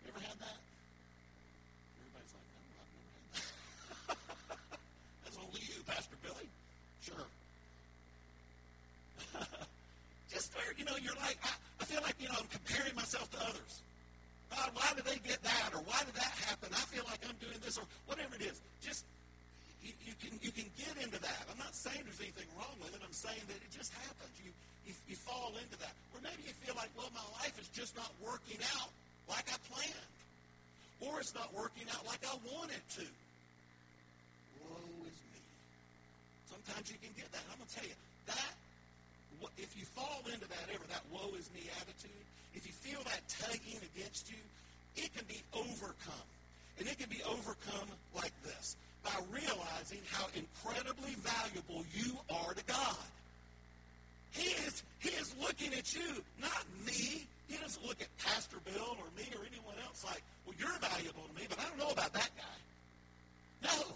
You 0.03 0.11
ever 0.15 0.23
had 0.23 0.39
that? 0.43 0.59
Everybody's 2.03 2.35
like, 2.35 2.47
no, 2.51 2.59
I've 2.61 2.93
never 2.95 3.09
had 3.09 3.27
that. 3.31 4.19
That's 5.25 5.39
only 5.39 5.63
you, 5.63 5.79
Pastor 5.87 6.19
Billy. 6.23 6.49
Sure. 7.03 7.27
just 10.33 10.55
where, 10.55 10.75
you 10.77 10.85
know, 10.85 10.99
you're 11.01 11.19
like, 11.23 11.39
I, 11.43 11.53
I 11.81 11.85
feel 11.85 12.03
like, 12.03 12.19
you 12.19 12.29
know, 12.29 12.39
I'm 12.39 12.51
comparing 12.51 12.95
myself 12.95 13.31
to 13.33 13.41
others. 13.43 13.83
God, 14.55 14.71
why 14.75 14.91
did 14.95 15.05
they 15.05 15.19
get 15.27 15.43
that? 15.43 15.75
Or 15.75 15.83
why 15.87 15.99
did 16.07 16.15
that 16.15 16.35
happen? 16.47 16.71
I 16.71 16.85
feel 16.87 17.03
like 17.11 17.19
I'm 17.27 17.35
doing 17.43 17.59
this 17.63 17.79
or 17.79 17.87
whatever 18.07 18.37
it 18.39 18.47
is. 18.47 18.63
Just 18.79 19.03
you, 19.83 19.93
you 20.07 20.15
can 20.17 20.39
you 20.41 20.53
can 20.55 20.71
get 20.79 20.95
into 21.03 21.19
that. 21.21 21.43
I'm 21.51 21.59
not 21.59 21.75
saying 21.75 22.07
there's 22.07 22.23
anything 22.23 22.47
wrong 22.55 22.73
with 22.79 22.95
it. 22.95 23.03
I'm 23.03 23.13
saying 23.13 23.43
that 23.51 23.59
it 23.59 23.73
just 23.75 23.93
happens. 23.93 24.31
You 24.41 24.55
fall 25.25 25.53
into 25.57 25.77
that. 25.81 25.93
Or 26.13 26.21
maybe 26.23 26.45
you 26.47 26.55
feel 26.65 26.77
like, 26.77 26.93
well, 26.97 27.11
my 27.13 27.25
life 27.41 27.57
is 27.61 27.69
just 27.73 27.97
not 27.97 28.13
working 28.21 28.61
out 28.77 28.93
like 29.29 29.49
I 29.49 29.59
planned. 29.73 30.11
Or 31.01 31.21
it's 31.21 31.35
not 31.35 31.53
working 31.53 31.85
out 31.93 32.07
like 32.07 32.23
I 32.25 32.37
wanted 32.49 32.81
to. 33.01 33.07
Woe 34.65 35.05
is 35.05 35.19
me. 35.33 35.41
Sometimes 36.49 36.89
you 36.89 36.97
can 37.03 37.13
get 37.17 37.29
that. 37.33 37.43
I'm 37.51 37.59
going 37.59 37.69
to 37.69 37.75
tell 37.75 37.89
you, 37.89 37.99
that, 38.27 38.55
if 39.59 39.77
you 39.77 39.85
fall 39.85 40.23
into 40.33 40.49
that 40.49 40.67
ever, 40.73 40.85
that 40.89 41.05
woe 41.13 41.35
is 41.37 41.51
me 41.53 41.69
attitude, 41.81 42.25
if 42.55 42.67
you 42.67 42.73
feel 42.73 43.03
that 43.05 43.21
tugging 43.29 43.81
against 43.93 44.31
you, 44.31 44.41
it 44.97 45.13
can 45.15 45.27
be 45.27 45.43
overcome. 45.53 46.29
And 46.79 46.89
it 46.89 46.99
can 46.99 47.11
be 47.11 47.23
overcome 47.29 47.89
like 48.15 48.33
this 48.43 48.77
by 49.03 49.15
realizing 49.31 50.01
how 50.11 50.27
incredibly 50.35 51.15
valuable 51.21 51.85
you 51.93 52.17
are 52.31 52.55
to 52.55 52.65
God. 52.65 53.05
He 54.35 54.51
is, 54.67 54.83
he 54.99 55.11
is 55.11 55.35
looking 55.41 55.73
at 55.75 55.95
you, 55.95 56.23
not 56.43 56.67
me. 56.87 57.27
He 57.47 57.57
doesn't 57.57 57.87
look 57.87 58.01
at 58.03 58.11
Pastor 58.19 58.59
Bill 58.67 58.99
or 58.99 59.07
me 59.17 59.31
or 59.39 59.47
anyone 59.47 59.79
else 59.87 60.03
like, 60.05 60.23
well, 60.45 60.57
you're 60.59 60.79
valuable 60.83 61.23
to 61.23 61.35
me, 61.39 61.47
but 61.49 61.59
I 61.61 61.71
don't 61.71 61.79
know 61.79 61.95
about 61.95 62.13
that 62.13 62.31
guy. 62.35 62.59
No. 63.71 63.95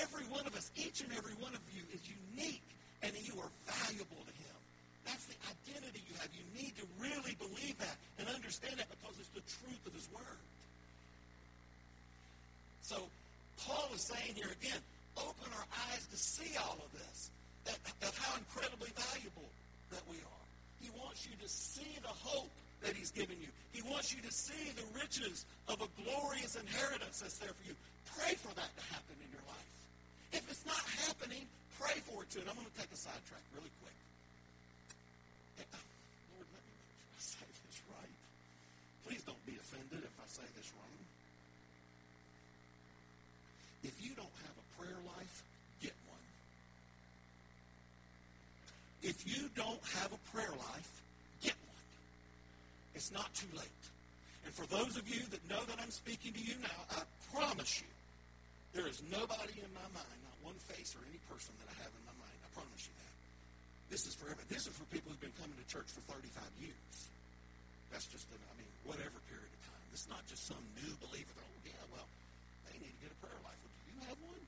Every 0.00 0.24
one 0.32 0.46
of 0.46 0.56
us, 0.56 0.70
each 0.76 1.02
and 1.02 1.12
every 1.12 1.34
one 1.42 1.52
of 1.52 1.60
you 1.74 1.82
is 1.92 2.00
unique, 2.08 2.62
and 3.02 3.12
you 3.20 3.34
are 3.42 3.50
valuable 3.68 4.22
to 4.24 4.34
him. 4.38 4.56
That's 5.04 5.26
the 5.26 5.36
identity 5.44 6.00
you 6.08 6.14
have. 6.20 6.30
You 6.32 6.46
need 6.56 6.72
to 6.78 6.86
really 6.96 7.36
believe 7.36 7.76
that 7.78 7.96
and 8.18 8.28
understand 8.32 8.78
that 8.78 8.88
because 8.88 9.18
it's 9.18 9.34
the 9.34 9.44
truth 9.44 9.82
of 9.86 9.92
his 9.92 10.08
word. 10.14 10.40
So 12.82 12.96
Paul 13.66 13.90
is 13.94 14.02
saying 14.02 14.34
here 14.34 14.50
again, 14.62 14.78
open 15.18 15.52
our 15.52 15.66
eyes 15.90 16.06
to 16.06 16.16
see 16.16 16.56
all 16.56 16.78
of 16.78 16.92
this 16.92 17.30
of 18.02 18.12
how 18.18 18.36
incredibly 18.36 18.90
valuable 18.96 19.48
that 19.90 20.02
we 20.10 20.16
are. 20.16 20.44
He 20.80 20.90
wants 20.96 21.26
you 21.26 21.36
to 21.42 21.48
see 21.48 21.98
the 22.02 22.14
hope 22.24 22.50
that 22.82 22.96
he's 22.96 23.10
given 23.10 23.36
you. 23.40 23.48
He 23.72 23.82
wants 23.84 24.14
you 24.14 24.20
to 24.22 24.32
see 24.32 24.72
the 24.72 24.86
riches 24.96 25.44
of 25.68 25.80
a 25.80 25.88
glorious 26.02 26.56
inheritance 26.56 27.20
that's 27.20 27.38
there 27.38 27.52
for 27.52 27.64
you. 27.68 27.76
Pray 28.16 28.34
for 28.34 28.52
that 28.56 28.72
to 28.72 28.82
happen 28.88 29.16
in 29.20 29.28
your 29.30 29.44
life. 29.44 29.72
If 30.32 30.44
it's 30.48 30.64
not 30.64 30.80
happening, 31.06 31.44
pray 31.78 32.00
for 32.08 32.24
it 32.24 32.30
too. 32.32 32.40
And 32.40 32.48
I'm 32.48 32.56
going 32.56 32.70
to 32.70 32.78
take 32.80 32.90
a 32.92 32.96
sidetrack 32.96 33.44
really 33.52 33.72
quick. 33.84 33.96
Lord, 35.60 36.48
let 36.48 36.62
me 36.64 36.72
make 36.72 37.20
sure 37.20 37.44
I 37.44 37.52
say 37.52 37.60
this 37.68 37.78
right. 37.92 38.16
Please 39.04 39.22
don't 39.28 39.44
be 39.44 39.56
offended 39.60 40.00
if 40.00 40.16
I 40.16 40.26
say 40.30 40.46
this 40.56 40.72
wrong. 40.72 40.96
If 43.84 43.96
you 44.00 44.16
don't 44.16 44.36
have 44.44 44.56
a 44.56 44.66
prayer 44.80 45.00
life, 45.04 45.42
get 45.82 45.96
one. 46.08 46.24
If 49.02 49.24
you 49.24 49.48
don't 49.56 49.79
have 49.98 50.12
a 50.12 50.20
prayer 50.30 50.50
life, 50.50 50.92
get 51.42 51.54
one. 51.66 51.84
It's 52.94 53.10
not 53.10 53.32
too 53.34 53.50
late. 53.56 53.82
And 54.44 54.52
for 54.54 54.66
those 54.66 54.96
of 54.96 55.08
you 55.08 55.20
that 55.30 55.42
know 55.48 55.60
that 55.68 55.78
I'm 55.82 55.90
speaking 55.90 56.32
to 56.32 56.42
you 56.42 56.54
now, 56.62 56.80
I 56.94 57.02
promise 57.34 57.80
you, 57.80 57.90
there 58.72 58.86
is 58.86 59.02
nobody 59.10 59.58
in 59.58 59.70
my 59.74 59.88
mind, 59.90 60.18
not 60.22 60.36
one 60.46 60.58
face 60.70 60.94
or 60.94 61.02
any 61.10 61.18
person 61.26 61.50
that 61.58 61.68
I 61.70 61.76
have 61.82 61.90
in 61.90 62.04
my 62.06 62.16
mind. 62.22 62.38
I 62.42 62.50
promise 62.54 62.86
you 62.86 62.94
that. 63.02 63.14
This 63.90 64.06
is 64.06 64.14
forever. 64.14 64.38
This 64.46 64.70
is 64.70 64.72
for 64.78 64.86
people 64.94 65.10
who've 65.10 65.22
been 65.22 65.34
coming 65.42 65.58
to 65.58 65.66
church 65.66 65.90
for 65.90 66.02
35 66.06 66.30
years. 66.62 66.94
That's 67.90 68.06
just, 68.06 68.30
an, 68.30 68.38
I 68.38 68.54
mean, 68.54 68.70
whatever 68.86 69.18
period 69.26 69.50
of 69.50 69.60
time. 69.66 69.82
It's 69.90 70.06
not 70.06 70.22
just 70.30 70.46
some 70.46 70.62
new 70.78 70.94
believer. 71.02 71.34
That, 71.34 71.42
oh, 71.42 71.66
yeah, 71.66 71.82
well, 71.90 72.06
they 72.70 72.78
need 72.78 72.94
to 72.94 73.00
get 73.02 73.10
a 73.10 73.18
prayer 73.18 73.40
life. 73.42 73.58
Well, 73.58 73.74
do 73.74 73.90
you 73.90 74.00
have 74.06 74.18
one? 74.22 74.44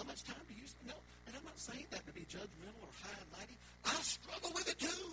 How 0.00 0.04
much 0.08 0.24
time 0.24 0.40
do 0.48 0.56
you 0.56 0.64
spend? 0.64 0.96
No, 0.96 0.98
and 1.28 1.36
I'm 1.36 1.44
not 1.44 1.60
saying 1.60 1.84
that 1.92 2.00
to 2.08 2.12
be 2.16 2.24
judgmental 2.24 2.80
or 2.80 2.92
high 3.04 3.20
and 3.20 3.28
mighty. 3.36 3.52
I 3.90 3.98
struggle 4.06 4.54
with 4.54 4.70
it 4.70 4.78
too. 4.78 5.10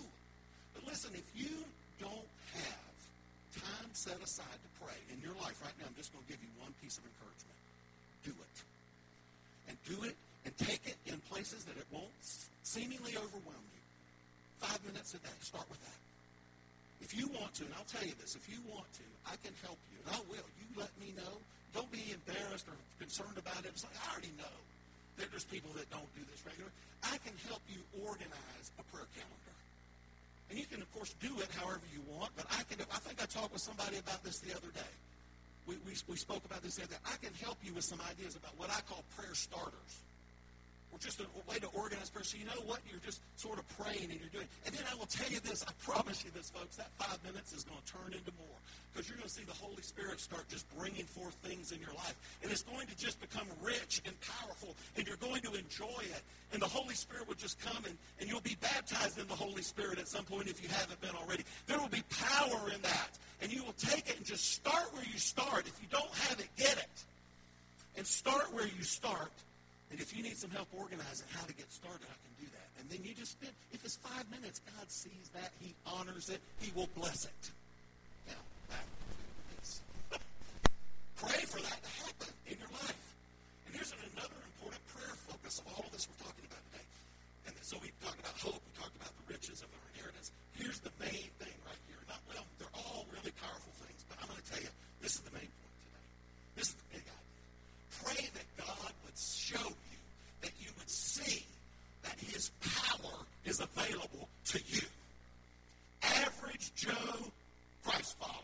But 0.73 0.85
listen, 0.85 1.11
if 1.17 1.25
you 1.33 1.65
don't 1.97 2.29
have 2.53 2.93
time 3.57 3.89
set 3.93 4.21
aside 4.21 4.53
to 4.61 4.69
pray 4.77 4.97
in 5.09 5.17
your 5.25 5.33
life 5.41 5.57
right 5.65 5.73
now, 5.81 5.89
I'm 5.89 5.97
just 5.97 6.13
going 6.13 6.21
to 6.21 6.29
give 6.29 6.41
you 6.45 6.53
one 6.61 6.69
piece 6.77 7.01
of 7.01 7.03
encouragement. 7.09 7.57
Do 8.21 8.33
it. 8.37 8.57
And 9.67 9.75
do 9.89 9.97
it 10.05 10.15
and 10.45 10.53
take 10.61 10.85
it 10.85 10.97
in 11.09 11.17
places 11.33 11.65
that 11.65 11.75
it 11.75 11.89
won't 11.89 12.13
seemingly 12.61 13.17
overwhelm 13.17 13.65
you. 13.73 13.83
Five 14.61 14.79
minutes 14.85 15.17
a 15.17 15.19
day. 15.19 15.37
Start 15.41 15.65
with 15.69 15.81
that. 15.81 15.99
If 17.01 17.17
you 17.17 17.27
want 17.33 17.53
to, 17.61 17.65
and 17.65 17.73
I'll 17.77 17.89
tell 17.89 18.05
you 18.05 18.13
this, 18.21 18.35
if 18.35 18.49
you 18.49 18.57
want 18.69 18.89
to, 18.97 19.05
I 19.29 19.37
can 19.41 19.53
help 19.61 19.77
you, 19.93 19.97
and 20.05 20.17
I 20.17 20.21
will. 20.29 20.47
You 20.57 20.67
let 20.77 20.89
me 21.01 21.13
know. 21.17 21.33
Don't 21.73 21.89
be 21.91 22.13
embarrassed 22.13 22.65
or 22.65 22.77
concerned 22.97 23.37
about 23.37 23.61
it. 23.65 23.73
It's 23.73 23.85
like, 23.85 23.93
I 24.01 24.13
already 24.13 24.33
know 24.37 24.57
that 25.17 25.29
there's 25.31 25.45
people 25.45 25.71
that 25.75 25.89
don't 25.89 26.07
do 26.15 26.21
this 26.31 26.41
regularly. 26.45 26.73
I 27.03 27.17
can 27.25 27.33
help 27.49 27.61
you 27.69 27.81
organize 28.05 28.67
a 28.79 28.83
prayer 28.93 29.09
calendar. 29.13 29.55
And 30.49 30.57
you 30.57 30.65
can, 30.65 30.81
of 30.81 30.89
course, 30.93 31.13
do 31.19 31.33
it 31.43 31.49
however 31.59 31.83
you 31.91 31.99
want, 32.07 32.31
but 32.37 32.45
I 32.53 32.63
can, 32.69 32.79
I 32.87 32.99
think 33.03 33.21
I 33.21 33.27
talked 33.27 33.51
with 33.51 33.61
somebody 33.61 33.97
about 33.97 34.23
this 34.23 34.39
the 34.39 34.55
other 34.55 34.71
day. 34.71 34.93
We, 35.67 35.75
we, 35.83 35.91
we 36.07 36.15
spoke 36.15 36.45
about 36.45 36.63
this 36.63 36.79
the 36.79 36.87
other 36.87 36.95
day. 36.95 37.03
I 37.03 37.17
can 37.19 37.33
help 37.43 37.57
you 37.61 37.73
with 37.73 37.83
some 37.83 37.99
ideas 38.09 38.37
about 38.39 38.55
what 38.55 38.69
I 38.71 38.79
call 38.87 39.03
prayer 39.17 39.35
starters 39.35 40.06
or 40.91 40.99
just 40.99 41.19
a, 41.19 41.25
way 41.49 41.59
to 41.59 41.67
organize 41.73 42.09
prayer. 42.09 42.23
So 42.23 42.37
you 42.37 42.45
know 42.45 42.61
what? 42.65 42.79
You're 42.89 43.03
just 43.03 43.21
sort 43.35 43.59
of 43.59 43.65
praying 43.77 44.09
and 44.11 44.19
you're 44.19 44.33
doing. 44.33 44.47
And 44.65 44.73
then 44.73 44.83
I 44.91 44.95
will 44.95 45.05
tell 45.05 45.29
you 45.29 45.39
this. 45.39 45.63
I 45.67 45.71
promise 45.83 46.23
you 46.23 46.31
this, 46.31 46.49
folks. 46.49 46.75
That 46.77 46.91
five 46.97 47.19
minutes 47.23 47.53
is 47.53 47.63
going 47.63 47.79
to 47.85 47.87
turn 47.91 48.13
into 48.13 48.31
more 48.37 48.57
because 48.91 49.07
you're 49.07 49.17
going 49.17 49.29
to 49.29 49.33
see 49.33 49.43
the 49.43 49.53
Holy 49.53 49.81
Spirit 49.81 50.19
start 50.19 50.47
just 50.49 50.65
bringing 50.75 51.05
forth 51.05 51.35
things 51.45 51.71
in 51.71 51.79
your 51.79 51.93
life. 51.93 52.15
And 52.41 52.51
it's 52.51 52.63
going 52.63 52.87
to 52.87 52.97
just 52.97 53.21
become 53.21 53.45
rich 53.61 54.01
and 54.05 54.15
powerful, 54.21 54.75
and 54.95 55.05
you're 55.05 55.21
going 55.21 55.41
to 55.41 55.53
enjoy 55.53 56.01
it. 56.01 56.23
And 56.51 56.61
the 56.61 56.67
Holy 56.67 56.95
Spirit 56.95 57.27
will 57.27 57.35
just 57.35 57.59
come, 57.59 57.83
and, 57.85 57.97
and 58.19 58.29
you'll 58.29 58.41
be 58.41 58.57
baptized 58.59 59.19
in 59.19 59.27
the 59.27 59.35
Holy 59.35 59.61
Spirit 59.61 59.99
at 59.99 60.07
some 60.07 60.23
point 60.23 60.47
if 60.47 60.63
you 60.63 60.69
haven't 60.69 60.99
been 61.01 61.15
already. 61.15 61.43
There 61.67 61.77
will 61.77 61.89
be 61.89 62.03
power 62.09 62.71
in 62.73 62.81
that. 62.81 63.19
And 63.41 63.53
you 63.53 63.63
will 63.63 63.77
take 63.77 64.09
it 64.09 64.17
and 64.17 64.25
just 64.25 64.51
start 64.51 64.91
where 64.93 65.03
you 65.03 65.19
start. 65.19 65.67
If 65.67 65.79
you 65.79 65.87
don't 65.91 66.13
have 66.29 66.39
it, 66.39 66.47
get 66.57 66.77
it. 66.77 67.03
And 67.97 68.07
start 68.07 68.51
where 68.53 68.65
you 68.65 68.83
start. 68.83 69.31
And 69.91 69.99
if 69.99 70.15
you 70.15 70.23
need 70.23 70.37
some 70.37 70.51
help 70.51 70.67
organizing 70.77 71.27
how 71.31 71.45
to 71.45 71.53
get 71.53 71.71
started, 71.71 72.07
I 72.07 72.17
can 72.19 72.33
do 72.43 72.47
that. 72.51 72.67
And 72.79 72.89
then 72.89 72.99
you 73.07 73.15
just 73.15 73.39
spend, 73.39 73.53
if 73.71 73.83
it's 73.85 73.95
five 73.97 74.29
minutes, 74.29 74.59
God 74.77 74.91
sees 74.91 75.31
that. 75.33 75.51
He 75.59 75.73
honors 75.85 76.29
it. 76.29 76.41
He 76.59 76.71
will 76.75 76.89
bless 76.95 77.25
it. 77.25 77.43
Now, 78.27 78.41
back 78.69 78.83
to 78.83 79.55
this. 79.55 79.81
Pray 81.23 81.41
for 81.47 81.61
that 81.63 81.79
to 81.81 81.91
happen 82.03 82.31
in 82.51 82.59
your 82.59 82.71
life. 82.83 83.07
And 83.67 83.75
here's 83.75 83.91
another 84.15 84.39
important 84.55 84.83
prayer 84.91 85.15
focus 85.27 85.59
of 85.59 85.65
all 85.71 85.83
of 85.87 85.91
this 85.95 86.07
we're 86.07 86.23
talking 86.23 86.45
about 86.47 86.63
today. 86.71 86.87
And 87.47 87.55
so 87.63 87.79
we 87.79 87.91
talked 88.03 88.19
about 88.19 88.35
hope. 88.39 88.59
We 88.59 88.71
talked 88.75 88.95
about 88.99 89.11
the 89.15 89.25
riches 89.31 89.63
of 89.63 89.71
our 89.71 89.85
inheritance. 89.95 90.31
Here's 90.55 90.79
the 90.83 90.91
main 90.99 91.31
thing 91.39 91.55
right 91.63 91.81
here. 91.87 91.99
Not 92.11 92.19
well, 92.27 92.43
they're 92.59 92.75
all 92.75 93.07
really 93.15 93.31
powerful 93.39 93.71
things, 93.83 94.03
but 94.11 94.19
I'm 94.19 94.27
going 94.27 94.39
to 94.43 94.47
tell 94.51 94.61
you, 94.63 94.71
this 94.99 95.15
is 95.15 95.23
the 95.23 95.31
main 95.31 95.47
point 95.47 95.75
today. 95.83 96.07
This 96.59 96.67
is 96.71 96.75
the 96.75 96.87
big 96.91 97.05
idea. 97.07 97.27
Pray 98.03 98.23
that 98.35 98.47
God 98.59 98.91
would 99.03 99.17
show 99.17 99.67
you, 99.67 99.99
that 100.41 100.53
you 100.59 100.69
would 100.77 100.89
see 100.89 101.45
that 102.03 102.17
his 102.19 102.51
power 102.61 103.15
is 103.47 103.61
available 103.61 104.27
to 104.45 104.59
you. 104.67 104.81
Average 106.03 106.73
Joe 106.75 107.31
Christ 107.83 108.17
follower. 108.19 108.43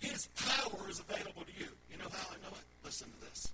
His 0.00 0.28
power 0.36 0.90
is 0.90 1.00
available 1.00 1.42
to 1.42 1.54
you. 1.58 1.70
You 1.90 1.98
know 1.98 2.10
how 2.10 2.26
I 2.30 2.36
know 2.42 2.54
it? 2.54 2.66
Listen 2.84 3.08
to 3.08 3.30
this. 3.30 3.48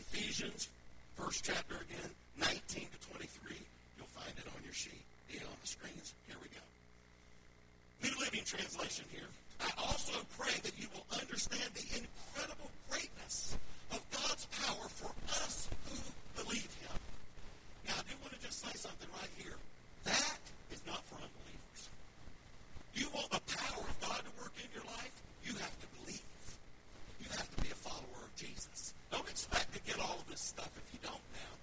Ephesians, 0.00 0.68
first 1.14 1.44
chapter 1.44 1.76
again, 1.76 2.10
19 2.40 2.88
to 2.88 3.08
23. 3.08 3.56
You'll 3.96 4.06
find 4.06 4.32
it 4.36 4.46
on 4.56 4.64
your 4.64 4.72
sheet. 4.72 5.04
Yeah, 5.30 5.40
on 5.44 5.56
the 5.60 5.68
screens. 5.68 6.14
Here 6.26 6.36
we 6.42 6.48
go. 6.48 6.64
New 8.02 8.24
Living 8.24 8.44
Translation 8.44 9.04
here. 9.12 9.28
I 9.60 9.70
also 9.78 10.12
pray 10.38 10.52
that 10.64 10.72
you 10.78 10.88
will 10.92 11.06
understand 11.20 11.68
the 11.74 11.86
incredible 11.96 12.70
greatness 12.90 13.56
of 13.92 14.00
God's 14.10 14.46
power 14.64 14.88
for 14.88 15.12
us 15.44 15.68
who 15.88 15.96
believe 16.42 16.68
Him. 16.80 16.96
Now, 17.86 17.94
I 18.00 18.02
do 18.08 18.16
want 18.20 18.32
to 18.32 18.40
just 18.40 18.64
say 18.64 18.72
something 18.76 19.08
right 19.12 19.32
here. 19.36 19.56
That 20.06 20.38
is 20.70 20.80
not 20.86 21.02
for 21.10 21.16
unbelievers. 21.16 21.82
You 22.94 23.10
want 23.10 23.30
the 23.30 23.42
power 23.50 23.82
of 23.82 23.96
God 24.00 24.22
to 24.22 24.32
work 24.38 24.54
in 24.62 24.70
your 24.70 24.86
life? 24.86 25.16
You 25.42 25.52
have 25.58 25.76
to 25.82 25.88
believe. 25.98 26.22
You 27.18 27.26
have 27.34 27.50
to 27.56 27.58
be 27.62 27.70
a 27.74 27.78
follower 27.78 28.22
of 28.22 28.32
Jesus. 28.36 28.94
Don't 29.10 29.28
expect 29.28 29.74
to 29.74 29.80
get 29.82 29.98
all 29.98 30.14
of 30.22 30.26
this 30.30 30.40
stuff 30.40 30.70
if 30.78 30.86
you 30.94 31.00
don't 31.02 31.26
now. 31.34 31.54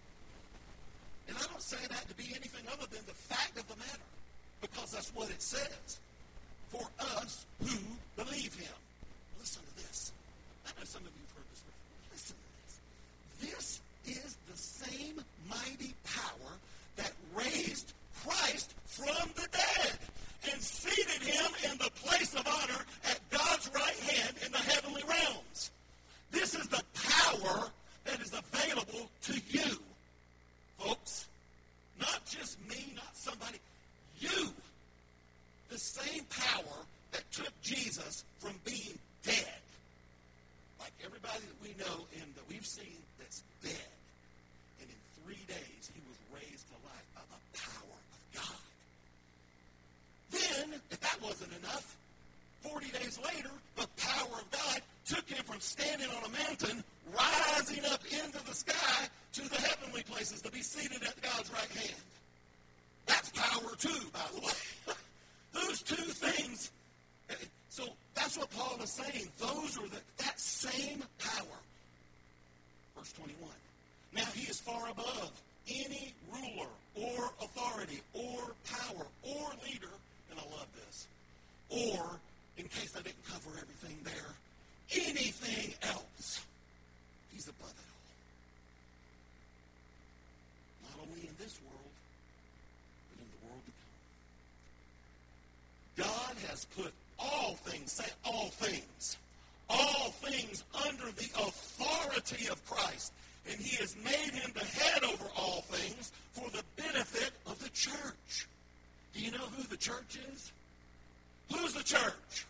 And 1.30 1.38
I 1.40 1.46
don't 1.48 1.62
say 1.64 1.80
that 1.88 2.04
to 2.10 2.13
be 2.24 2.36
anything 2.36 2.66
other 2.72 2.88
than 2.88 3.04
the 3.06 3.14
fact 3.14 3.58
of 3.60 3.68
the 3.68 3.76
matter, 3.76 4.10
because 4.62 4.92
that's 4.92 5.14
what 5.14 5.30
it 5.30 5.42
says. 5.42 6.00
For 6.70 6.88
us 7.00 7.46
who 7.62 7.78
believe 8.16 8.56
him. 8.56 8.74
Listen 9.40 9.62
to 9.62 9.84
this. 9.84 10.12
I 10.66 10.80
know 10.80 10.86
some 10.86 11.02
of 11.02 11.12
you 11.14 11.22
have 11.28 11.38
heard 11.38 11.50
this 11.52 11.62
before. 11.62 12.10
Listen 12.14 12.36
to 12.40 13.46
this. 13.46 13.82
This 14.06 14.26
is 14.26 14.38
the 14.50 14.58
same 14.58 15.22
mighty 15.50 15.94
power 16.04 16.52
that 16.96 17.12
raised 17.36 17.94
Christ 18.26 18.74
from 18.86 19.30
the 19.36 19.48
dead 19.52 19.98
and 20.52 20.62
seated 20.62 21.22
him 21.22 21.52
in 21.72 21.78
the 21.78 21.92
place 22.04 22.34
of 22.34 22.48
honor 22.48 22.82
at 23.06 23.20
God's 23.30 23.70
right 23.76 24.00
hand 24.12 24.36
in 24.46 24.52
the 24.52 24.58
heavenly 24.58 25.04
realms. 25.08 25.72
This 26.32 26.56
is 26.56 26.68
the 26.68 26.84
power 26.94 27.70
that 28.06 28.20
is 28.20 28.34
available 28.34 29.10
to 29.24 29.34
you, 29.50 29.78
folks. 30.80 31.28
Not 32.00 32.26
just 32.26 32.58
me, 32.68 32.94
not 32.96 33.16
somebody. 33.16 33.60
You. 34.20 34.50
The 35.70 35.78
same 35.78 36.24
power 36.26 36.80
that 37.12 37.24
took 37.32 37.54
Jesus 37.62 38.24
from 38.40 38.54
being 38.66 38.98
dead. 39.24 39.62
Like 40.80 40.92
everybody 41.06 41.40
that 41.40 41.62
we 41.62 41.70
know 41.80 42.06
and 42.20 42.36
that 42.36 42.44
we've 42.50 42.66
seen 42.66 42.98
that's 43.20 43.44
dead. 43.64 43.94
And 44.82 44.90
in 44.90 45.24
three 45.24 45.44
days, 45.48 45.92
he 45.94 46.02
was 46.10 46.42
raised 46.42 46.68
to 46.68 46.78
life 46.84 47.08
by 47.16 47.22
the 47.32 47.40
power 47.58 47.98
of 48.12 48.20
God. 48.36 48.64
Then, 50.32 50.82
if 50.92 51.00
that 51.00 51.22
wasn't 51.22 51.54
enough, 51.64 51.96
40 52.62 52.88
days 53.14 53.36
later, 53.36 53.50
the 53.76 53.88
power 53.98 54.40
of 54.40 54.52
God 54.52 54.82
took 55.06 55.28
him 55.30 55.44
from 55.44 55.60
standing 55.60 56.08
on 56.10 56.24
a 56.24 56.30
mountain, 56.30 56.84
rising 57.16 57.86
up 57.86 58.02
into 58.06 58.46
the 58.46 58.54
sky 58.54 59.08
to 59.34 59.50
the 59.50 59.56
heavenly 59.56 60.04
places 60.04 60.42
to 60.42 60.52
be 60.52 60.62
seated 60.62 61.04
at 61.04 61.22
God's 61.22 61.52
right 61.52 61.72
hand. 61.72 62.02
That's 63.06 63.30
power 63.32 63.76
too, 63.78 64.08
by 64.14 64.20
the 64.34 64.42
way. 64.42 64.96
Those 65.54 65.82
two 65.82 65.96
things. 65.96 66.72
Eh, 67.30 67.34
so 67.70 67.84
that's 68.16 68.38
what 68.38 68.50
Paul 68.52 68.80
is 68.82 68.92
saying. 68.92 69.28
Those 69.38 69.78
are 69.78 69.88
the, 69.88 70.00
that 70.20 70.40
same 70.40 71.04
power. 71.20 71.58
Verse 72.98 73.12
21. 73.14 73.50
Now 74.16 74.26
he 74.34 74.50
is 74.50 74.60
far 74.60 74.90
above 74.90 75.32
any 75.68 76.14
ruler 76.32 76.70
or 76.96 77.32
authority 77.42 78.02
or 78.14 78.54
power 78.72 79.06
or 79.24 79.52
leader, 79.66 79.92
and 80.32 80.40
I 80.40 80.44
love 80.56 80.68
this, 80.86 81.08
or, 81.70 82.20
in 82.58 82.68
case 82.68 82.94
I 82.98 83.02
didn't 83.02 83.26
cover 83.26 83.50
everything 83.58 83.98
there, 84.04 84.36
anything 84.92 85.74
else. 85.84 86.42
He's 87.32 87.48
above 87.48 87.72
it 87.72 87.88
all. 90.86 90.90
Not 90.90 91.08
only 91.08 91.28
in 91.28 91.36
this 91.40 91.60
world, 91.66 91.94
but 93.10 93.20
in 93.24 93.30
the 93.32 93.48
world 93.48 93.64
to 93.66 93.72
come. 96.04 96.10
God 96.10 96.36
has 96.50 96.66
put 96.66 96.94
all 97.18 97.56
things, 97.56 97.92
say 97.92 98.10
all 98.24 98.50
things, 98.50 99.18
all 99.70 100.12
things 100.22 100.64
under 100.86 101.12
the 101.12 101.30
authority 101.40 102.48
of 102.50 102.64
Christ. 102.66 103.14
And 103.50 103.60
he 103.60 103.76
has 103.78 103.96
made 104.04 104.34
him 104.34 104.52
the 104.54 104.64
head 104.64 105.04
over 105.04 105.26
all 105.36 105.62
things 105.64 106.12
for 106.32 106.50
the 106.52 106.64
benefit 106.82 107.32
of 107.46 107.62
the 107.62 107.70
church. 107.70 108.48
Do 109.14 109.20
you 109.22 109.32
know 109.32 109.46
who 109.58 109.64
the 109.64 109.78
church 109.78 110.18
is? 110.32 110.52
Who's 111.56 111.74
the 111.74 111.84
church? 111.84 112.46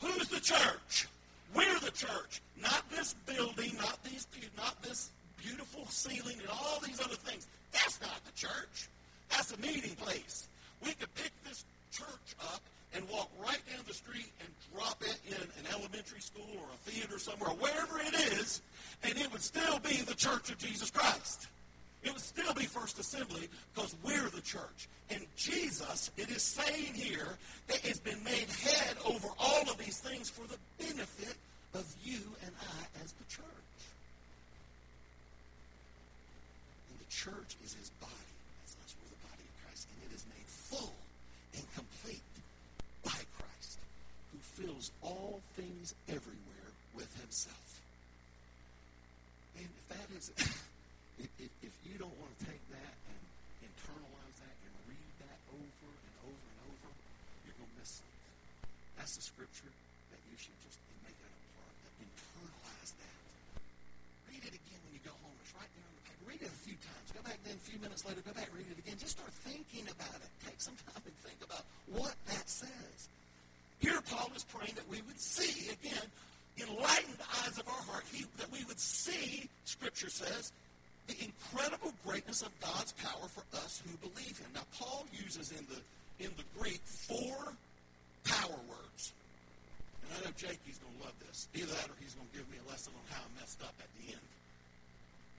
Who's 0.00 0.28
the 0.28 0.40
church? 0.40 1.08
We're 1.54 1.78
the 1.80 1.90
church. 1.90 2.42
Not 2.60 2.82
this 2.90 3.14
building, 3.26 3.72
not 3.78 4.02
these 4.04 4.26
not 4.56 4.80
this 4.82 5.10
beautiful 5.36 5.86
ceiling 5.88 6.36
and 6.40 6.48
all 6.48 6.80
these 6.84 7.00
other 7.00 7.16
things. 7.16 7.46
That's 7.72 8.00
not 8.00 8.20
the 8.24 8.32
church. 8.32 8.88
That's 9.30 9.52
a 9.52 9.58
meeting 9.58 9.94
place. 9.96 10.48
We 10.84 10.92
could 10.92 11.12
pick 11.14 11.32
this 11.44 11.64
church 11.92 12.36
up 12.52 12.60
and 12.94 13.08
walk 13.08 13.30
right 13.40 13.60
down 13.70 13.84
the 13.86 13.94
street 13.94 14.30
and 14.40 14.48
drop 14.72 15.02
it 15.02 15.18
in 15.26 15.34
an 15.34 15.66
elementary 15.72 16.20
school 16.20 16.46
or 16.54 16.66
a 16.72 16.90
theater 16.90 17.18
somewhere, 17.18 17.50
wherever 17.50 17.98
it 18.00 18.14
is, 18.38 18.62
and 19.02 19.18
it 19.18 19.30
would 19.32 19.42
still 19.42 19.78
be 19.80 19.96
the 20.02 20.14
Church 20.14 20.50
of 20.50 20.58
Jesus 20.58 20.90
Christ. 20.90 21.48
It 22.04 22.12
would 22.12 22.20
still 22.20 22.52
be 22.52 22.64
First 22.66 22.98
Assembly 22.98 23.48
because 23.74 23.96
we're 24.04 24.28
the 24.28 24.42
church. 24.42 24.88
And 25.10 25.24
Jesus, 25.36 26.10
it 26.18 26.28
is 26.28 26.42
saying 26.42 26.92
here, 26.92 27.38
that 27.68 27.78
has 27.78 27.98
been 27.98 28.22
made 28.22 28.48
head 28.50 28.96
over 29.06 29.28
all 29.38 29.62
of 29.62 29.78
these 29.78 29.98
things 29.98 30.28
for 30.28 30.46
the 30.46 30.58
benefit 30.78 31.34
of 31.72 31.84
you 32.04 32.20
and 32.44 32.52
I 32.60 33.02
as 33.02 33.12
the 33.12 33.24
church. 33.24 33.46
And 36.90 37.00
the 37.00 37.10
church 37.10 37.56
is 37.64 37.72
his 37.72 37.90
body. 38.00 38.12
That's 38.60 38.76
us. 38.84 38.94
We're 39.00 39.08
the 39.08 39.24
body 39.24 39.44
of 39.48 39.64
Christ. 39.64 39.88
And 39.88 40.12
it 40.12 40.14
is 40.14 40.24
made 40.28 40.46
full 40.46 40.92
and 41.56 41.64
complete 41.74 42.22
by 43.02 43.16
Christ, 43.40 43.78
who 44.30 44.62
fills 44.62 44.90
all 45.00 45.40
things 45.56 45.94
everywhere 46.08 46.68
with 46.94 47.08
himself. 47.18 47.80
And 49.56 49.64
if 49.64 49.88
that 49.88 50.18
is... 50.18 50.60
If, 51.18 51.30
if, 51.38 51.74
you 51.86 51.94
don't 52.00 52.14
want 52.18 52.32
to 52.38 52.40
take 52.50 52.62
that 52.74 52.94
and 53.06 53.20
internalize 53.62 54.36
that 54.42 54.56
and 54.66 54.72
read 54.90 55.12
that 55.22 55.38
over 55.54 55.90
and 55.94 56.14
over 56.26 56.42
and 56.42 56.58
over, 56.74 56.90
you're 57.46 57.54
going 57.54 57.70
to 57.70 57.78
miss 57.78 58.02
something. 58.02 58.34
That's 58.98 59.14
the 59.14 59.22
scripture 59.22 59.70
that 60.10 60.20
you 60.26 60.34
should 60.34 60.58
just 60.66 60.80
make 61.06 61.14
that 61.14 61.30
a 61.30 61.40
part, 61.54 61.74
that 61.86 61.94
internalize 62.02 62.92
that. 62.98 63.18
Read 64.26 64.42
it 64.42 64.54
again 64.58 64.80
when 64.82 64.92
you 64.96 65.02
go 65.06 65.14
home. 65.22 65.36
It's 65.38 65.54
right 65.54 65.70
there 65.70 65.86
on 65.86 65.94
the 65.94 66.04
paper. 66.10 66.22
Read 66.26 66.42
it 66.42 66.50
a 66.50 66.60
few 66.66 66.76
times. 66.82 67.06
Go 67.14 67.22
back 67.22 67.38
then 67.46 67.54
a 67.54 67.64
few 67.68 67.78
minutes 67.78 68.02
later, 68.02 68.18
go 68.26 68.34
back, 68.34 68.50
read 68.50 68.66
it 68.66 68.78
again. 68.82 68.98
Just 68.98 69.14
start 69.14 69.30
thinking 69.46 69.86
about 69.86 70.18
it. 70.18 70.30
Take 70.42 70.58
some 70.58 70.74
time 70.90 70.98
and 71.06 71.16
think 71.22 71.38
about 71.46 71.62
what 71.94 72.18
that 72.26 72.50
says. 72.50 72.98
Here 73.78 74.00
Paul 74.10 74.34
is 74.34 74.42
praying 74.50 74.74
that 74.74 74.88
we 74.90 74.98
would 75.06 75.20
see, 75.20 75.70
again, 75.70 76.08
enlighten 76.58 77.14
the 77.18 77.28
eyes 77.44 77.58
of 77.58 77.66
our 77.68 77.82
heart, 77.86 78.04
he, 78.10 78.24
that 78.38 78.50
we 78.50 78.64
would 78.64 78.80
see, 78.80 79.48
Scripture 79.64 80.10
says, 80.10 80.52
the 81.06 81.16
incredible 81.22 81.92
greatness 82.06 82.42
of 82.42 82.48
God's 82.60 82.92
power 82.92 83.28
for 83.28 83.44
us 83.56 83.82
who 83.84 83.96
believe 84.08 84.38
him. 84.38 84.48
Now, 84.54 84.64
Paul 84.78 85.06
uses 85.12 85.52
in 85.52 85.66
the, 85.68 86.24
in 86.24 86.30
the 86.36 86.44
Greek 86.58 86.80
four 86.84 87.52
power 88.24 88.60
words. 88.68 89.12
And 90.02 90.12
I 90.16 90.24
know 90.24 90.32
Jakey's 90.36 90.80
going 90.80 90.96
to 90.98 91.04
love 91.04 91.16
this. 91.28 91.48
Either 91.54 91.72
that 91.72 91.88
or 91.88 91.96
he's 92.00 92.14
going 92.14 92.28
to 92.28 92.36
give 92.36 92.48
me 92.50 92.56
a 92.64 92.70
lesson 92.70 92.92
on 92.96 93.04
how 93.12 93.22
I 93.22 93.40
messed 93.40 93.60
up 93.62 93.74
at 93.80 93.88
the 94.00 94.12
end. 94.12 94.26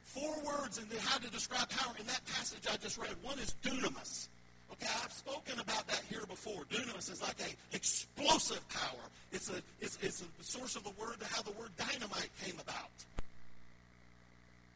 Four 0.04 0.36
words 0.46 0.78
the, 0.78 1.00
how 1.02 1.18
to 1.18 1.30
describe 1.32 1.70
power 1.70 1.94
in 2.00 2.06
that 2.08 2.22
passage 2.26 2.64
I 2.72 2.78
just 2.78 2.98
read. 2.98 3.12
One 3.22 3.38
is 3.40 3.56
dunamis. 3.64 4.30
Okay, 4.72 4.92
I've 5.04 5.14
spoken 5.14 5.60
about 5.60 5.88
that 5.88 6.02
here 6.10 6.24
before. 6.28 6.64
Dunamis 6.72 7.12
is 7.12 7.22
like 7.22 7.36
a 7.40 7.76
explosive 7.76 8.68
power. 8.70 9.04
It's 9.32 9.50
a 9.50 9.62
it's, 9.80 9.98
it's 10.02 10.22
a 10.24 10.44
source 10.44 10.76
of 10.76 10.84
the 10.84 10.92
word 11.00 11.20
to 11.20 11.26
how 11.28 11.42
the 11.42 11.52
word 11.52 11.70
dynamite 11.78 12.30
came 12.44 12.56
about. 12.60 12.90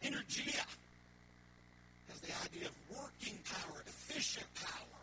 Energia 0.03 0.65
has 2.07 2.19
the 2.21 2.33
idea 2.45 2.67
of 2.67 2.75
working 2.89 3.37
power, 3.43 3.83
efficient 3.85 4.47
power, 4.55 4.99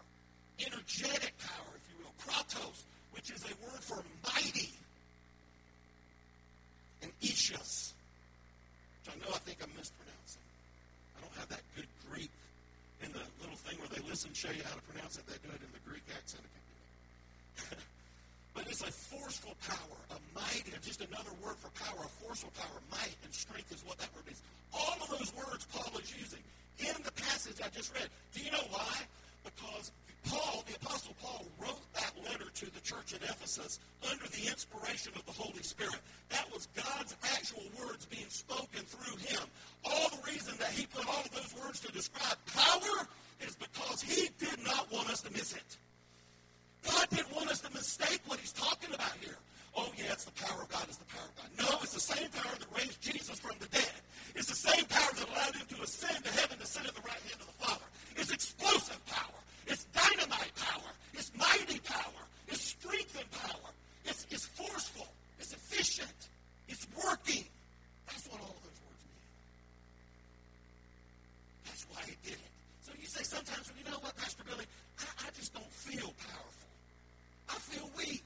energetic 0.60 1.34
power, 1.38 1.70
if 1.76 1.84
you 1.90 2.04
will. 2.04 2.14
Kratos, 2.24 2.84
which 3.12 3.30
is 3.30 3.44
a 3.44 3.54
word 3.64 3.80
for 3.80 4.02
mighty. 4.24 4.70
And 7.02 7.12
Ischios, 7.20 7.92
which 9.04 9.14
I 9.14 9.18
know 9.20 9.34
I 9.34 9.38
think 9.44 9.58
I'm 9.62 9.70
mispronouncing. 9.76 10.42
I 11.16 11.20
don't 11.20 11.36
have 11.36 11.48
that 11.50 11.62
good 11.76 11.86
Greek 12.10 12.30
in 13.02 13.12
the 13.12 13.20
little 13.40 13.56
thing 13.56 13.78
where 13.78 13.88
they 13.92 14.00
listen, 14.08 14.32
show 14.32 14.50
you 14.50 14.64
how 14.64 14.74
to 14.74 14.82
pronounce 14.88 15.18
it. 15.18 15.26
They 15.26 15.36
do 15.44 15.52
it 15.52 15.60
in 15.60 15.70
the 15.72 15.82
Greek 15.84 16.04
accent. 16.16 16.42
I 16.42 16.48
can't 16.48 17.70
do 17.70 17.76
it. 17.76 17.84
But 18.56 18.64
it's 18.66 18.80
a 18.80 18.90
forceful 18.90 19.52
power, 19.68 20.00
a 20.16 20.18
mighty, 20.34 20.72
just 20.80 21.04
another 21.04 21.30
word 21.44 21.60
for 21.60 21.68
power, 21.76 22.00
a 22.00 22.08
forceful 22.24 22.50
power. 22.56 22.80
Might 22.90 23.12
and 23.22 23.32
strength 23.32 23.70
is 23.70 23.84
what 23.84 23.98
that 23.98 24.08
word 24.16 24.24
means. 24.24 24.40
All 24.72 24.96
of 24.96 25.10
those 25.12 25.30
words 25.36 25.68
Paul 25.68 25.92
is 26.00 26.08
using 26.16 26.40
in 26.80 26.96
the 27.04 27.12
passage 27.12 27.60
I 27.60 27.68
just 27.68 27.92
read. 27.92 28.08
Do 28.32 28.40
you 28.40 28.50
know 28.50 28.64
why? 28.72 28.96
Because 29.44 29.92
Paul, 30.24 30.64
the 30.66 30.74
Apostle 30.80 31.14
Paul, 31.20 31.44
wrote 31.60 31.84
that 31.94 32.12
letter 32.24 32.48
to 32.48 32.66
the 32.72 32.80
church 32.80 33.12
at 33.12 33.22
Ephesus 33.22 33.78
under 34.10 34.24
the 34.24 34.48
inspiration 34.48 35.12
of 35.14 35.24
the 35.26 35.36
Holy 35.36 35.62
Spirit. 35.62 36.00
That 36.30 36.48
was 36.52 36.66
God's 36.74 37.14
actual 37.36 37.62
words 37.78 38.06
being 38.06 38.28
spoken 38.28 38.82
through 38.88 39.16
him. 39.20 39.44
All 39.84 40.08
the 40.08 40.32
reason 40.32 40.56
that 40.58 40.72
he 40.72 40.86
put 40.86 41.06
all 41.06 41.20
of 41.20 41.30
those 41.30 41.54
words 41.62 41.80
to 41.80 41.92
describe 41.92 42.36
power 42.48 43.06
is 43.44 43.54
because 43.54 44.00
he 44.00 44.30
did 44.40 44.64
not 44.64 44.90
want 44.90 45.10
us 45.10 45.20
to 45.22 45.32
miss 45.32 45.52
it. 45.52 45.76
God 46.86 47.06
didn't 47.10 47.34
want 47.34 47.50
us 47.50 47.60
to 47.60 47.72
mistake 47.72 48.20
what 48.26 48.38
he's 48.40 48.52
talking 48.52 48.94
about 48.94 49.12
here. 49.20 49.36
Oh, 49.76 49.88
yeah, 49.98 50.12
it's 50.12 50.24
the 50.24 50.32
power 50.32 50.62
of 50.62 50.68
God. 50.70 50.84
It's 50.88 50.96
the 50.96 51.10
power 51.12 51.26
of 51.28 51.36
God. 51.36 51.48
No, 51.58 51.78
it's 51.82 51.92
the 51.92 52.00
same 52.00 52.28
power 52.30 52.54
that 52.56 52.68
raised 52.76 53.00
Jesus 53.02 53.38
from 53.38 53.56
the 53.60 53.66
dead. 53.68 53.92
It's 54.34 54.48
the 54.48 54.56
same 54.56 54.84
power 54.86 55.10
that 55.12 55.28
allowed 55.28 55.54
him 55.56 55.66
to 55.76 55.82
ascend 55.82 56.24
to 56.24 56.32
heaven 56.32 56.58
to 56.58 56.66
sit 56.66 56.86
at 56.86 56.94
the 56.94 57.02
right 57.02 57.20
hand 57.28 57.40
of 57.40 57.46
the 57.46 57.58
Father. 57.64 57.84
It's 58.16 58.32
explosive 58.32 59.04
power. 59.06 59.40
It's 59.66 59.84
dynamite 59.92 60.54
power. 60.56 60.90
It's 61.12 61.30
mighty 61.36 61.80
power. 61.80 62.22
It's 62.48 62.62
strength 62.62 63.18
and 63.18 63.30
power. 63.30 63.70
It's, 64.04 64.26
it's 64.30 64.46
forceful. 64.46 65.06
It's 65.38 65.52
efficient. 65.52 66.28
It's 66.68 66.86
working. 66.96 67.44
That's 68.06 68.26
what 68.28 68.40
all 68.40 68.54
of 68.56 68.62
those 68.62 68.80
words 68.80 69.02
mean. 69.04 69.24
That's 71.66 71.84
why 71.92 72.00
he 72.06 72.16
did 72.24 72.38
it. 72.38 72.50
So 72.82 72.92
you 72.98 73.06
say 73.06 73.24
sometimes, 73.24 73.68
well, 73.68 73.76
you 73.84 73.90
know 73.90 73.98
what, 74.00 74.16
Pastor 74.16 74.44
Billy, 74.48 74.64
I, 75.00 75.26
I 75.26 75.30
just 75.36 75.52
don't 75.52 75.70
feel 75.72 76.14
powerful. 76.16 76.70
I 77.50 77.54
feel 77.54 77.90
weak. 77.96 78.24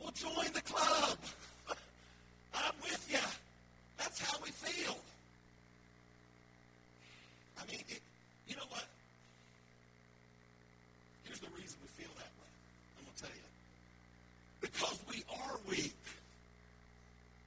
Well, 0.00 0.12
join 0.12 0.52
the 0.52 0.60
club. 0.62 1.18
I'm 2.54 2.72
with 2.82 3.06
you. 3.10 3.18
That's 3.98 4.20
how 4.20 4.38
we 4.44 4.50
feel. 4.50 4.96
I 7.60 7.70
mean, 7.70 7.82
it, 7.88 8.00
you 8.46 8.56
know 8.56 8.66
what? 8.68 8.84
Here's 11.24 11.40
the 11.40 11.50
reason 11.56 11.76
we 11.82 11.88
feel 12.02 12.12
that 12.14 12.30
way. 12.38 12.50
I'm 12.98 13.04
going 13.04 13.16
to 13.16 13.22
tell 13.22 13.34
you. 13.34 13.42
Because 14.60 14.98
we 15.10 15.22
are 15.28 15.58
weak. 15.68 15.98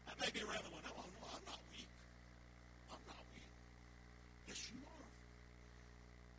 That 0.07 0.19
may 0.19 0.29
be 0.31 0.43
around 0.43 0.63
the 0.67 0.71
one. 0.75 0.83
Oh, 0.85 1.07
no, 1.07 1.27
I'm 1.31 1.45
not 1.47 1.59
weak. 1.71 1.87
I'm 2.91 3.03
not 3.07 3.23
weak. 3.33 3.47
Yes, 4.47 4.59
you 4.75 4.83
are. 4.83 5.07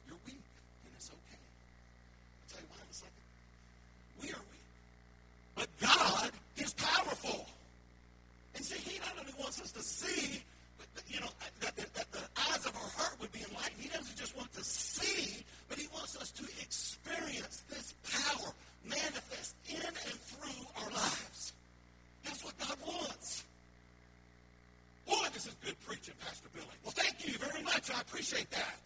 You're 0.06 0.20
weak, 0.26 0.44
and 0.84 0.92
it's 0.96 1.08
okay. 1.08 1.40
I'll 1.40 2.48
tell 2.52 2.60
you 2.60 2.68
why 2.68 2.80
in 2.84 2.88
a 2.88 2.94
second. 2.94 3.26
We 4.20 4.28
are 4.30 4.44
weak. 4.52 4.68
But 5.56 5.68
God 5.80 6.30
is 6.56 6.72
powerful. 6.74 7.46
And 8.54 8.64
see, 8.64 8.78
He 8.78 8.98
not 9.00 9.18
only 9.18 9.34
wants 9.38 9.60
us 9.60 9.72
to 9.72 9.82
see, 9.82 10.42
but, 10.94 11.04
you 11.08 11.20
know, 11.20 11.28
that, 11.60 11.76
that, 11.76 11.94
that 11.94 12.12
the 12.12 12.24
eyes 12.48 12.64
of 12.66 12.74
our 12.76 12.90
heart 12.96 13.16
would 13.20 13.32
be 13.32 13.40
enlightened. 13.48 13.80
He 13.80 13.88
doesn't 13.88 14.16
just 14.16 14.36
want 14.36 14.52
to 14.54 14.64
see, 14.64 15.44
but 15.68 15.78
He 15.78 15.88
wants 15.92 16.16
us 16.16 16.30
to 16.32 16.44
experience 16.60 17.62
this 17.68 17.94
power 18.08 18.52
manifest 18.84 19.54
in 19.68 19.76
and 19.76 20.18
through 20.26 20.66
our 20.82 20.90
lives. 20.90 21.52
That's 22.24 22.44
what 22.44 22.58
God 22.58 22.76
wants. 22.86 23.44
Boy, 25.06 25.26
this 25.32 25.46
is 25.46 25.54
good 25.64 25.78
preaching, 25.86 26.14
Pastor 26.20 26.48
Billy. 26.54 26.66
Well, 26.82 26.92
thank 26.92 27.26
you 27.26 27.38
very 27.38 27.62
much. 27.62 27.90
I 28.02 28.04
appreciate 28.04 28.50
that. 28.50 28.81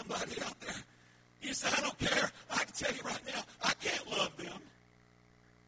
somebody 0.00 0.42
out 0.42 0.58
there. 0.60 0.82
You 1.42 1.54
say, 1.54 1.68
I 1.76 1.80
don't 1.80 1.98
care. 1.98 2.30
I 2.50 2.64
can 2.64 2.72
tell 2.74 2.94
you 2.94 3.02
right 3.04 3.26
now, 3.26 3.42
I 3.62 3.72
can't 3.82 4.10
love 4.10 4.36
them. 4.36 4.60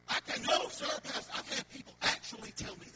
I 0.08 0.18
can, 0.26 0.42
no, 0.42 0.68
sir, 0.68 0.86
Pastor. 1.04 1.32
I've 1.36 1.48
had 1.54 1.68
people 1.70 1.92
actually 2.02 2.52
tell 2.56 2.74
me 2.76 2.86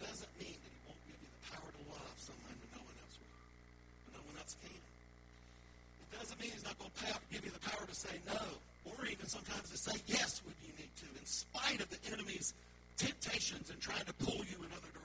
doesn't 0.00 0.32
mean 0.38 0.56
that 0.58 0.72
He 0.72 0.80
won't 0.86 1.02
give 1.06 1.18
you 1.18 1.30
the 1.30 1.42
power 1.50 1.68
to 1.68 1.82
love 1.90 2.14
someone 2.18 2.54
when 2.58 2.70
no 2.74 2.82
one 2.82 2.96
else 3.02 3.16
will, 3.18 4.18
no 4.18 4.22
one 4.26 4.36
else 4.38 4.54
can. 4.62 4.72
It 4.74 6.10
doesn't 6.14 6.38
mean 6.40 6.50
He's 6.54 6.66
not 6.66 6.78
going 6.78 6.94
to 6.94 7.18
give 7.30 7.44
you 7.44 7.52
the 7.52 7.64
power 7.64 7.84
to 7.86 7.96
say 7.96 8.14
no, 8.26 8.42
or 8.86 9.06
even 9.06 9.26
sometimes 9.26 9.70
to 9.70 9.78
say 9.78 9.96
yes 10.06 10.42
when 10.46 10.54
you 10.64 10.72
need 10.78 10.92
to, 11.02 11.08
in 11.18 11.26
spite 11.26 11.80
of 11.82 11.88
the 11.90 12.00
enemy's 12.12 12.54
temptations 12.96 13.70
and 13.70 13.78
trying 13.80 14.04
to 14.06 14.14
pull 14.24 14.42
you 14.46 14.58
in 14.62 14.70
other 14.74 14.90
directions. 14.90 14.97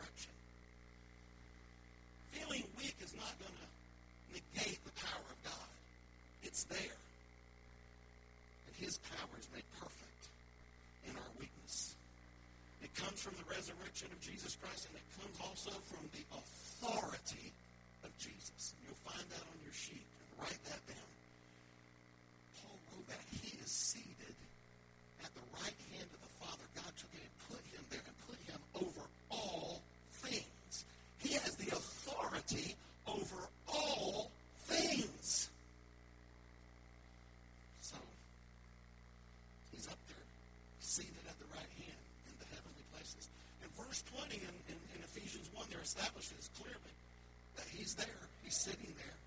He's 47.94 48.06
there. 48.06 48.24
He's 48.44 48.58
sitting 48.58 48.94
there. 48.98 49.18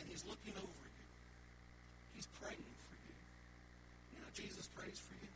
And 0.00 0.04
he's 0.08 0.24
looking 0.28 0.52
over 0.56 0.84
you. 0.84 1.06
He's 2.14 2.28
praying 2.40 2.60
for 2.60 2.96
you. 3.08 3.16
You 4.14 4.18
know, 4.20 4.30
Jesus 4.36 4.68
prays 4.76 5.00
for 5.00 5.14
you. 5.16 5.32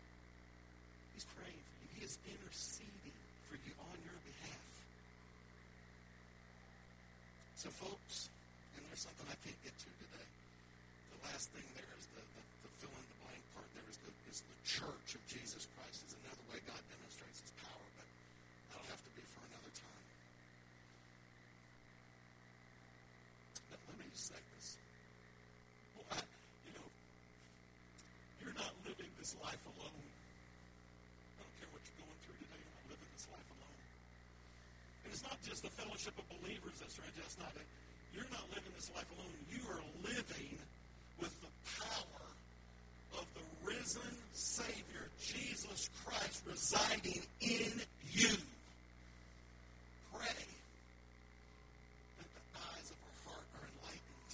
He's 1.16 1.24
praying 1.36 1.56
for 1.56 1.74
you. 1.80 1.88
He 1.96 2.04
is 2.04 2.18
interceding 2.28 3.16
for 3.48 3.56
you 3.56 3.72
on 3.80 3.96
your 4.04 4.18
behalf. 4.28 4.68
So, 7.56 7.70
folks, 7.70 8.28
and 8.76 8.84
there's 8.88 9.02
something 9.02 9.26
I 9.30 9.38
can't 9.40 9.60
get 9.64 9.72
to 9.72 9.88
today. 9.88 10.28
The 11.16 11.20
last 11.32 11.48
thing 11.54 11.64
there 11.78 11.92
is 11.96 12.06
the, 12.12 12.22
the, 12.22 12.42
the 12.66 12.70
fill 12.82 12.92
in 12.92 13.06
the 13.08 13.18
blank 13.24 13.42
part 13.54 13.68
there 13.72 13.86
is 13.88 13.98
the, 14.02 14.10
is 14.28 14.42
the 14.42 14.58
church 14.66 15.08
of 15.14 15.22
Jesus 15.30 15.64
Christ 15.78 16.02
is 16.10 16.12
another 16.26 16.42
way 16.50 16.58
God 16.66 16.82
demonstrates 16.90 17.38
his 17.40 17.54
power, 17.62 17.86
but 17.94 18.06
that'll 18.70 18.90
have 18.90 19.02
to 19.06 19.12
be 19.14 19.22
for 19.30 19.42
another 19.46 19.70
time. 19.78 20.06
But 23.70 23.78
let 23.88 23.96
me 23.96 24.04
just 24.12 24.28
say 24.28 24.42
this. 24.58 24.76
Well, 25.96 26.06
I, 26.12 26.20
you 26.68 26.72
know, 26.76 26.88
you're 28.42 28.58
not 28.58 28.72
living 28.84 29.08
this 29.16 29.32
life 29.40 29.62
alone. 29.78 30.02
I 30.02 31.40
don't 31.40 31.56
care 31.56 31.70
what 31.72 31.82
you're 31.88 32.00
going 32.04 32.18
through 32.26 32.36
today. 32.42 32.58
You're 32.60 32.76
not 32.76 32.86
living 32.92 33.10
this 33.16 33.26
life 33.32 33.48
alone. 33.54 33.80
And 35.06 35.10
it's 35.22 35.30
not 35.30 35.42
just 35.42 35.62
the 35.62 35.70
fellowship 35.70 36.14
of 36.18 36.26
believers 36.40 36.74
that's 36.80 36.98
right. 36.98 37.14
That's 37.16 37.38
not 37.38 37.52
it. 37.54 37.66
You're 38.14 38.28
not 38.30 38.42
living 38.50 38.72
this 38.74 38.90
life 38.94 39.06
alone. 39.18 39.30
You 39.50 39.62
are 39.70 39.82
living 40.02 40.58
with 41.20 41.30
the 41.40 41.52
power 41.78 42.24
of 43.18 43.26
the 43.34 43.44
risen 43.62 44.02
Savior, 44.32 45.06
Jesus 45.20 45.90
Christ, 46.04 46.42
residing 46.46 47.22
in 47.40 47.72
you. 48.10 48.34
Pray 50.12 50.42
that 52.18 52.28
the 52.34 52.44
eyes 52.58 52.88
of 52.90 52.98
our 52.98 53.16
heart 53.30 53.46
are 53.54 53.66
enlightened. 53.78 54.32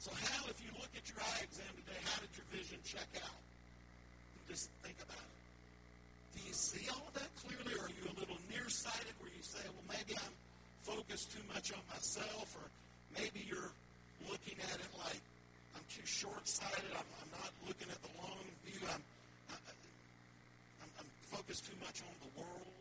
So, 0.00 0.10
how, 0.10 0.50
if 0.50 0.58
you 0.60 0.70
look 0.74 0.90
at 0.96 1.06
your 1.06 1.22
eye 1.22 1.40
exam 1.46 1.70
today, 1.86 2.00
how 2.04 2.18
did 2.20 2.32
your 2.34 2.46
vision 2.50 2.78
check 2.84 3.08
out? 3.22 3.40
Just 4.50 4.70
think 4.82 4.96
about 5.02 5.22
it. 5.22 5.36
Do 6.36 6.40
you 6.46 6.52
see 6.52 6.84
all 6.92 7.00
of 7.08 7.14
that 7.14 7.30
clearly, 7.40 7.72
or 7.80 7.88
are 7.88 7.94
you 7.96 8.04
a 8.12 8.16
little 8.20 8.36
nearsighted 8.52 9.16
where 9.20 9.32
you 9.32 9.42
say, 9.42 9.64
well, 9.72 9.88
maybe 9.88 10.12
I'm 10.20 10.34
focused 10.84 11.32
too 11.32 11.42
much 11.48 11.72
on 11.72 11.80
myself, 11.88 12.52
or 12.60 12.66
maybe 13.16 13.40
you're 13.48 13.72
looking 14.28 14.60
at 14.68 14.76
it 14.76 14.92
like 15.00 15.20
I'm 15.74 15.86
too 15.88 16.04
short-sighted. 16.04 16.92
I'm, 16.92 17.08
I'm 17.24 17.32
not 17.40 17.52
looking 17.64 17.88
at 17.88 18.00
the 18.04 18.12
long 18.20 18.44
view. 18.68 18.84
I'm, 18.84 19.00
I, 19.48 19.56
I'm, 20.84 20.90
I'm 21.00 21.10
focused 21.32 21.64
too 21.64 21.78
much 21.80 22.04
on 22.04 22.14
the 22.20 22.30
world. 22.36 22.74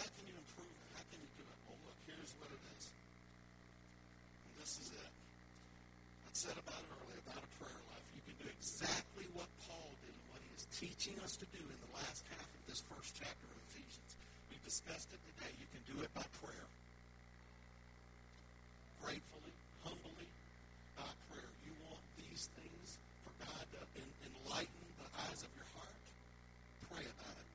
How 0.00 0.08
can 0.08 0.24
you 0.24 0.36
improve 0.36 0.72
it? 0.72 0.88
How 0.96 1.04
can 1.12 1.18
you 1.20 1.30
do 1.36 1.44
it? 1.44 1.58
Well, 1.68 1.78
look, 1.84 1.98
here's 2.08 2.32
what 2.40 2.48
it 2.48 2.62
is. 2.76 2.84
And 2.88 4.52
this 4.62 4.72
is 4.84 4.88
it. 4.94 5.12
I 5.12 6.32
said 6.32 6.56
about 6.56 6.80
it 6.80 6.90
earlier 6.96 7.20
about 7.28 7.44
a 7.44 7.50
prayer 7.60 7.80
life. 7.92 8.06
You 8.14 8.22
can 8.24 8.36
do 8.40 8.48
exactly 8.52 9.26
what 9.34 9.48
Paul 9.66 9.90
did 10.04 10.12
and 10.12 10.26
what 10.30 10.40
he 10.44 10.50
is 10.54 10.67
teaching 10.78 11.18
us 11.26 11.34
to 11.34 11.46
do 11.50 11.58
in 11.58 11.78
the 11.82 11.92
last 11.98 12.22
half 12.30 12.46
of 12.46 12.62
this 12.70 12.78
first 12.86 13.18
chapter 13.18 13.46
of 13.50 13.58
Ephesians. 13.74 14.10
We've 14.46 14.62
discussed 14.62 15.10
it 15.10 15.18
today. 15.34 15.50
You 15.58 15.66
can 15.74 15.82
do 15.90 15.98
it 16.06 16.10
by 16.14 16.22
prayer. 16.38 16.68
Gratefully, 19.02 19.54
humbly, 19.82 20.28
by 20.94 21.10
prayer. 21.34 21.50
You 21.66 21.74
want 21.82 21.98
these 22.14 22.46
things 22.54 22.94
for 23.26 23.34
God 23.42 23.66
to 23.74 23.82
enlighten 24.22 24.86
the 25.02 25.10
eyes 25.26 25.42
of 25.42 25.50
your 25.58 25.66
heart? 25.74 26.02
Pray 26.94 27.02
about 27.10 27.34
it. 27.34 27.48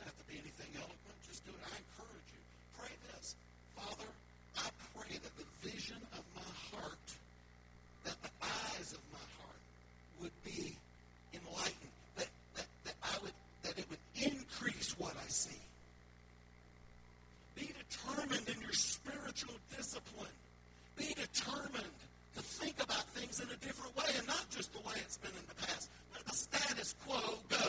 Doesn't 0.00 0.08
have 0.08 0.16
to 0.16 0.26
be 0.32 0.40
anything 0.40 0.72
eloquent. 0.80 1.16
Just 1.28 1.44
do 1.44 1.52
it. 1.52 1.60
I 1.60 1.76
encourage 1.76 2.28
you. 2.32 2.40
Pray 2.80 2.92
this. 3.12 3.36
Father, 3.76 4.08
I 4.56 4.68
pray 4.96 5.12
that 5.20 5.34
the 5.36 5.48
vision 5.60 6.00
of 6.16 6.24
my 6.32 6.52
heart, 6.72 7.08
that 8.08 8.16
the 8.24 8.32
eyes 8.40 8.96
of 8.96 9.02
my 9.12 9.26
heart 9.44 9.60
would 10.24 10.36
be 10.40 10.72
enlightened, 11.34 11.94
that, 12.16 12.28
that, 12.56 12.66
that 12.84 12.94
I 13.02 13.16
would 13.22 13.32
that 13.62 13.78
it 13.78 13.86
would 13.88 14.04
increase 14.20 14.94
what 14.98 15.14
I 15.16 15.28
see. 15.28 15.56
Be 17.54 17.70
determined 17.72 18.48
in 18.48 18.60
your 18.60 18.72
spiritual 18.72 19.54
discipline. 19.76 20.36
Be 20.96 21.14
determined 21.14 21.96
to 22.36 22.42
think 22.42 22.82
about 22.82 23.04
things 23.14 23.40
in 23.40 23.48
a 23.48 23.56
different 23.64 23.96
way 23.96 24.10
and 24.18 24.26
not 24.26 24.44
just 24.50 24.72
the 24.72 24.80
way 24.80 24.94
it's 24.96 25.18
been 25.18 25.32
in 25.32 25.46
the 25.48 25.54
past. 25.66 25.88
Let 26.14 26.24
the 26.26 26.34
status 26.34 26.94
quo 27.06 27.20
go. 27.48 27.64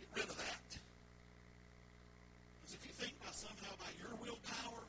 Get 0.00 0.10
rid 0.16 0.28
of 0.28 0.36
that. 0.36 0.68
Because 2.60 2.74
if 2.74 2.84
you 2.84 2.92
think 2.92 3.12
by 3.20 3.32
somehow 3.32 3.72
by 3.78 3.92
your 4.00 4.12
willpower, 4.20 4.82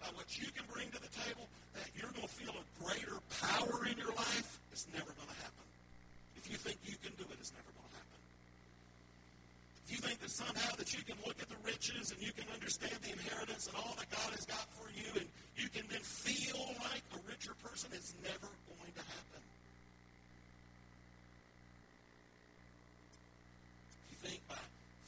by 0.00 0.08
what 0.14 0.28
you 0.38 0.48
can 0.52 0.64
bring 0.72 0.90
to 0.90 1.00
the 1.00 1.12
table, 1.24 1.46
that 1.74 1.88
you're 1.94 2.10
going 2.10 2.26
to 2.26 2.34
feel 2.34 2.54
a 2.54 2.64
greater 2.82 3.18
power 3.40 3.86
in 3.86 3.96
your 3.98 4.12
life, 4.16 4.58
it's 4.72 4.86
never 4.92 5.12
going 5.12 5.28
to 5.28 5.40
happen. 5.42 5.66
If 6.36 6.50
you 6.50 6.56
think 6.56 6.78
you 6.84 6.96
can 7.02 7.12
do 7.18 7.24
it, 7.28 7.36
it's 7.38 7.52
never 7.52 7.66
going 7.74 7.86
to 7.90 7.96
happen. 7.98 8.20
If 9.84 9.90
you 9.92 9.98
think 9.98 10.20
that 10.20 10.30
somehow 10.30 10.76
that 10.76 10.94
you 10.94 11.02
can 11.02 11.16
look 11.26 11.40
at 11.42 11.48
the 11.48 11.60
riches 11.64 12.12
and 12.12 12.20
you 12.22 12.32
can 12.32 12.46
understand 12.54 12.94
the 13.02 13.12
inheritance 13.12 13.66
and 13.66 13.76
all 13.76 13.94
that 13.98 14.08
God 14.10 14.32
has 14.32 14.46
got 14.46 14.64
for 14.76 14.88
you 14.94 15.08
and 15.16 15.26
you 15.56 15.68
can 15.68 15.84
then 15.90 16.00
feel 16.00 16.60
like 16.80 17.02
a 17.16 17.20
richer 17.28 17.52
person, 17.64 17.90
it's 17.92 18.14
never 18.22 18.48
going 18.68 18.92
to 18.96 19.04
happen. 19.04 19.42
If 24.04 24.08
you 24.12 24.18
think 24.28 24.40
by 24.48 24.60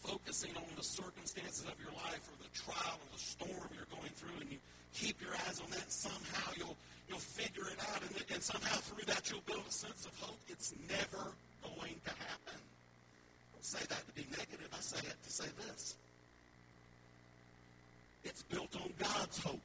focusing 0.03 0.57
on 0.57 0.65
the 0.81 0.87
circumstances 0.87 1.67
of 1.69 1.77
your 1.77 1.93
life 1.93 2.25
or 2.33 2.37
the 2.41 2.49
trial 2.57 2.97
or 2.97 3.09
the 3.13 3.21
storm 3.21 3.69
you're 3.77 3.93
going 3.93 4.09
through 4.17 4.33
and 4.41 4.51
you 4.51 4.57
keep 4.95 5.21
your 5.21 5.33
eyes 5.45 5.61
on 5.61 5.69
that, 5.71 5.93
somehow 5.93 6.49
you'll 6.57 6.77
you'll 7.07 7.19
figure 7.21 7.69
it 7.69 7.77
out 7.93 8.01
and, 8.01 8.25
and 8.33 8.43
somehow 8.43 8.77
through 8.89 9.05
that 9.05 9.29
you'll 9.31 9.45
build 9.45 9.61
a 9.69 9.73
sense 9.73 10.07
of 10.07 10.19
hope. 10.21 10.41
It's 10.49 10.73
never 10.89 11.37
going 11.61 12.01
to 12.05 12.11
happen. 12.17 12.57
I 12.57 13.53
don't 13.53 13.65
say 13.65 13.85
that 13.91 14.01
to 14.09 14.13
be 14.17 14.25
negative. 14.31 14.69
I 14.73 14.81
say 14.81 15.05
it 15.05 15.17
to 15.23 15.31
say 15.31 15.49
this. 15.69 15.97
It's 18.25 18.43
built 18.45 18.75
on 18.77 18.91
God's 18.99 19.39
hope. 19.39 19.61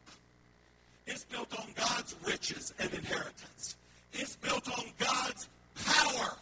It's 1.07 1.23
built 1.23 1.57
on 1.57 1.67
God's 1.75 2.13
riches 2.27 2.73
and 2.77 2.93
inheritance. 2.93 3.77
It's 4.11 4.35
built 4.35 4.67
on 4.67 4.85
God's 4.99 5.47
power. 5.75 6.35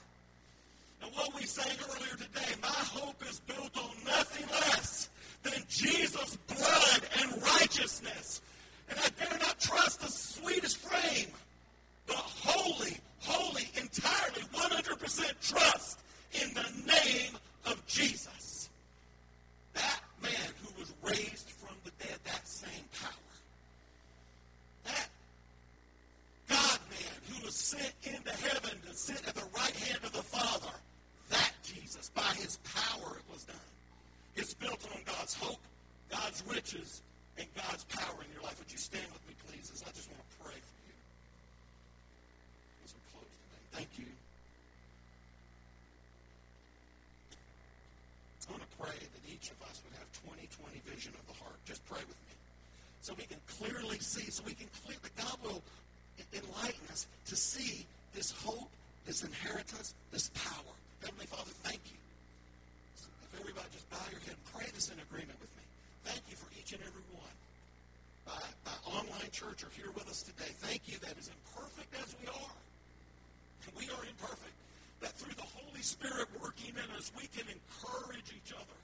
And 1.04 1.14
what 1.16 1.36
we 1.36 1.42
sang 1.44 1.76
earlier 1.90 2.16
today, 2.16 2.54
my 2.62 2.68
hope 2.68 3.22
is 3.30 3.42
built 3.42 3.78
on 3.78 3.92
nothing 4.06 4.48
less 4.50 5.10
than 5.44 5.62
Jesus' 5.68 6.38
blood 6.48 7.02
and 7.22 7.44
righteousness. 7.44 8.42
And 8.90 8.98
I 9.00 9.10
dare 9.20 9.38
not 9.40 9.60
trust 9.60 10.00
the 10.00 10.08
sweetest 10.08 10.78
frame, 10.78 11.28
but 12.08 12.16
wholly, 12.16 12.98
wholly, 13.20 13.70
entirely, 13.76 14.44
100% 14.54 15.34
trust 15.42 16.00
in 16.42 16.54
the 16.54 16.66
name 16.88 17.34
of 17.66 17.86
Jesus. 17.86 18.70
That 19.74 20.00
man 20.22 20.32
who 20.64 20.80
was 20.80 20.94
raised 21.04 21.50
from 21.50 21.76
the 21.84 21.92
dead, 22.00 22.18
that 22.24 22.48
same 22.48 22.86
power. 23.02 23.12
That 24.86 25.10
God 26.48 26.80
man 26.90 27.20
who 27.30 27.46
was 27.46 27.56
sent 27.56 27.94
into 28.04 28.32
heaven 28.32 28.78
to 28.88 28.96
sit 28.96 29.28
at 29.28 29.36
the 29.36 29.48
right 29.54 29.76
hand 29.76 30.00
of 30.06 30.14
the 30.14 30.24
Father. 30.24 30.74
By 32.16 32.34
his 32.38 32.58
power 32.64 33.18
it 33.18 33.26
was 33.32 33.44
done. 33.44 33.70
It's 34.36 34.54
built 34.54 34.80
on 34.94 35.02
God's 35.06 35.34
hope, 35.34 35.62
God's 36.10 36.44
riches, 36.48 37.02
and 37.38 37.48
God's 37.56 37.84
power 37.86 38.18
in 38.22 38.30
your 38.34 38.44
life. 38.44 38.58
Would 38.60 38.72
you 38.72 38.78
stand 38.78 39.06
with 39.12 39.22
me, 39.28 39.34
please, 39.48 39.72
as 39.74 39.82
I 39.84 39.92
just 39.94 40.10
want 40.10 40.22
to 40.22 40.30
pray 40.44 40.58
for 40.58 40.78
you 40.86 40.96
as 42.86 42.94
we 42.94 43.02
close 43.14 43.26
today. 43.26 43.64
Thank 43.74 43.90
you. 43.98 44.10
I 48.44 48.52
want 48.52 48.70
to 48.70 48.78
pray 48.78 49.00
that 49.00 49.24
each 49.32 49.50
of 49.50 49.58
us 49.66 49.82
would 49.88 49.96
have 49.98 50.06
2020 50.28 50.82
vision 50.86 51.14
of 51.18 51.26
the 51.32 51.38
heart. 51.42 51.56
Just 51.66 51.86
pray 51.88 52.02
with 52.06 52.20
me. 52.28 52.36
So 53.02 53.16
we 53.18 53.24
can 53.24 53.40
clearly 53.48 53.98
see, 54.00 54.30
so 54.30 54.44
we 54.46 54.54
can 54.54 54.68
clear, 54.86 54.98
that 55.02 55.16
God 55.16 55.38
will 55.42 55.64
enlighten 56.36 56.86
us 56.92 57.08
to 57.28 57.36
see 57.36 57.86
this 58.14 58.32
hope 58.32 58.70
this 59.06 59.24
inheritance, 59.24 59.94
this 60.12 60.30
power. 60.30 60.74
Heavenly 61.02 61.26
Father, 61.26 61.52
thank 61.64 61.82
you. 61.92 62.03
Everybody 63.40 63.68
just 63.74 63.90
bow 63.90 64.04
your 64.12 64.22
head 64.22 64.36
and 64.38 64.46
pray 64.54 64.68
this 64.74 64.90
in 64.90 64.98
agreement 65.00 65.40
with 65.42 65.52
me. 65.58 65.64
Thank 66.06 66.22
you 66.30 66.36
for 66.36 66.50
each 66.58 66.74
and 66.74 66.82
every 66.84 67.06
one. 67.16 67.36
By, 68.26 68.40
by 68.64 68.76
online 68.88 69.32
church 69.32 69.64
or 69.64 69.72
here 69.76 69.92
with 69.94 70.08
us 70.08 70.24
today. 70.24 70.52
Thank 70.64 70.88
you 70.88 70.98
that 71.04 71.18
as 71.20 71.28
imperfect 71.28 71.92
as 72.00 72.16
we 72.22 72.28
are, 72.28 72.56
and 73.68 73.72
we 73.76 73.86
are 73.92 74.04
imperfect, 74.06 74.56
that 75.02 75.12
through 75.20 75.36
the 75.36 75.50
Holy 75.60 75.82
Spirit 75.82 76.28
working 76.40 76.72
in 76.72 76.90
us, 76.96 77.12
we 77.18 77.28
can 77.28 77.44
encourage 77.52 78.32
each 78.32 78.54
other. 78.56 78.80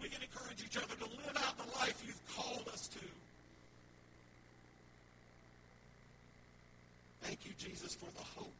We 0.00 0.08
can 0.08 0.22
encourage 0.22 0.62
each 0.64 0.76
other 0.76 0.94
to 0.96 1.08
live 1.26 1.36
out 1.36 1.58
the 1.58 1.70
life 1.78 2.00
you've 2.06 2.22
called 2.36 2.68
us 2.72 2.88
to. 2.88 3.04
Thank 7.22 7.44
you, 7.44 7.52
Jesus, 7.58 7.94
for 7.94 8.08
the 8.16 8.24
hope 8.40 8.54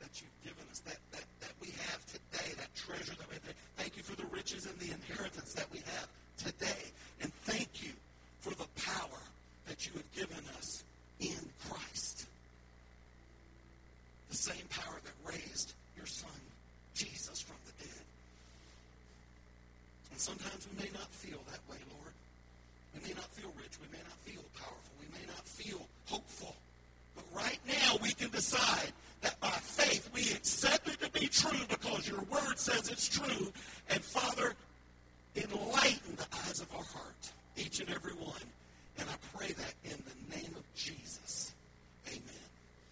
that 0.00 0.20
you've 0.20 0.44
given 0.44 0.64
us, 0.70 0.80
that, 0.80 0.98
that 1.12 1.24
we 1.62 1.70
have 1.86 2.04
today, 2.06 2.50
that 2.58 2.74
treasure 2.74 3.14
that 3.14 3.28
we 3.28 3.34
have 3.34 3.42
today. 3.42 3.58
Thank 3.76 3.96
you 3.96 4.02
for 4.02 4.16
the 4.16 4.26
riches 4.34 4.66
and 4.66 4.76
the 4.80 4.90
inheritance 4.90 5.54
that 5.54 5.66
we 5.72 5.78
have 5.78 6.08
today. 6.36 6.90
And 7.22 7.32
thank 7.46 7.82
you 7.82 7.92
for 8.40 8.50
the 8.50 8.66
power 8.82 9.22
that 9.68 9.86
you 9.86 9.92
have 9.94 10.12
given 10.12 10.42
us 10.58 10.82
in 11.20 11.38
Christ. 11.70 12.26
The 14.30 14.36
same 14.36 14.66
power 14.70 14.98
that 15.04 15.30
raised 15.30 15.74
your 15.96 16.06
son, 16.06 16.34
Jesus, 16.94 17.40
from 17.40 17.56
the 17.66 17.84
dead. 17.84 18.04
And 20.10 20.18
sometimes 20.18 20.66
we 20.66 20.82
may 20.82 20.90
not 20.92 21.06
feel 21.14 21.38
that 21.46 21.62
way, 21.70 21.78
Lord. 21.94 22.14
We 22.94 23.08
may 23.08 23.14
not 23.14 23.30
feel 23.38 23.52
rich. 23.56 23.78
We 23.80 23.86
may 23.92 24.02
not 24.02 24.18
feel 24.26 24.42
powerful. 24.58 24.92
We 24.98 25.06
may 25.14 25.26
not 25.26 25.46
feel 25.46 25.80
hopeful. 26.06 26.56
But 27.14 27.24
right 27.36 27.60
now 27.68 27.98
we 28.02 28.10
can 28.12 28.30
decide 28.30 28.92
that 29.22 29.40
by 29.40 29.48
faith 29.48 30.10
we 30.14 30.22
accept 30.32 30.88
it 30.88 31.00
to 31.00 31.10
be 31.18 31.26
true 31.26 31.58
because 31.68 32.08
your 32.08 32.20
word 32.22 32.58
says 32.58 32.88
it's 32.88 33.08
true. 33.08 33.52
And 33.88 34.00
Father, 34.02 34.54
enlighten 35.36 36.16
the 36.16 36.26
eyes 36.46 36.60
of 36.60 36.72
our 36.74 36.84
heart, 36.84 37.32
each 37.56 37.80
and 37.80 37.90
every 37.90 38.12
one. 38.14 38.42
And 38.98 39.08
I 39.08 39.14
pray 39.36 39.48
that 39.52 39.74
in 39.84 40.02
the 40.06 40.36
name 40.36 40.54
of 40.56 40.74
Jesus. 40.74 41.51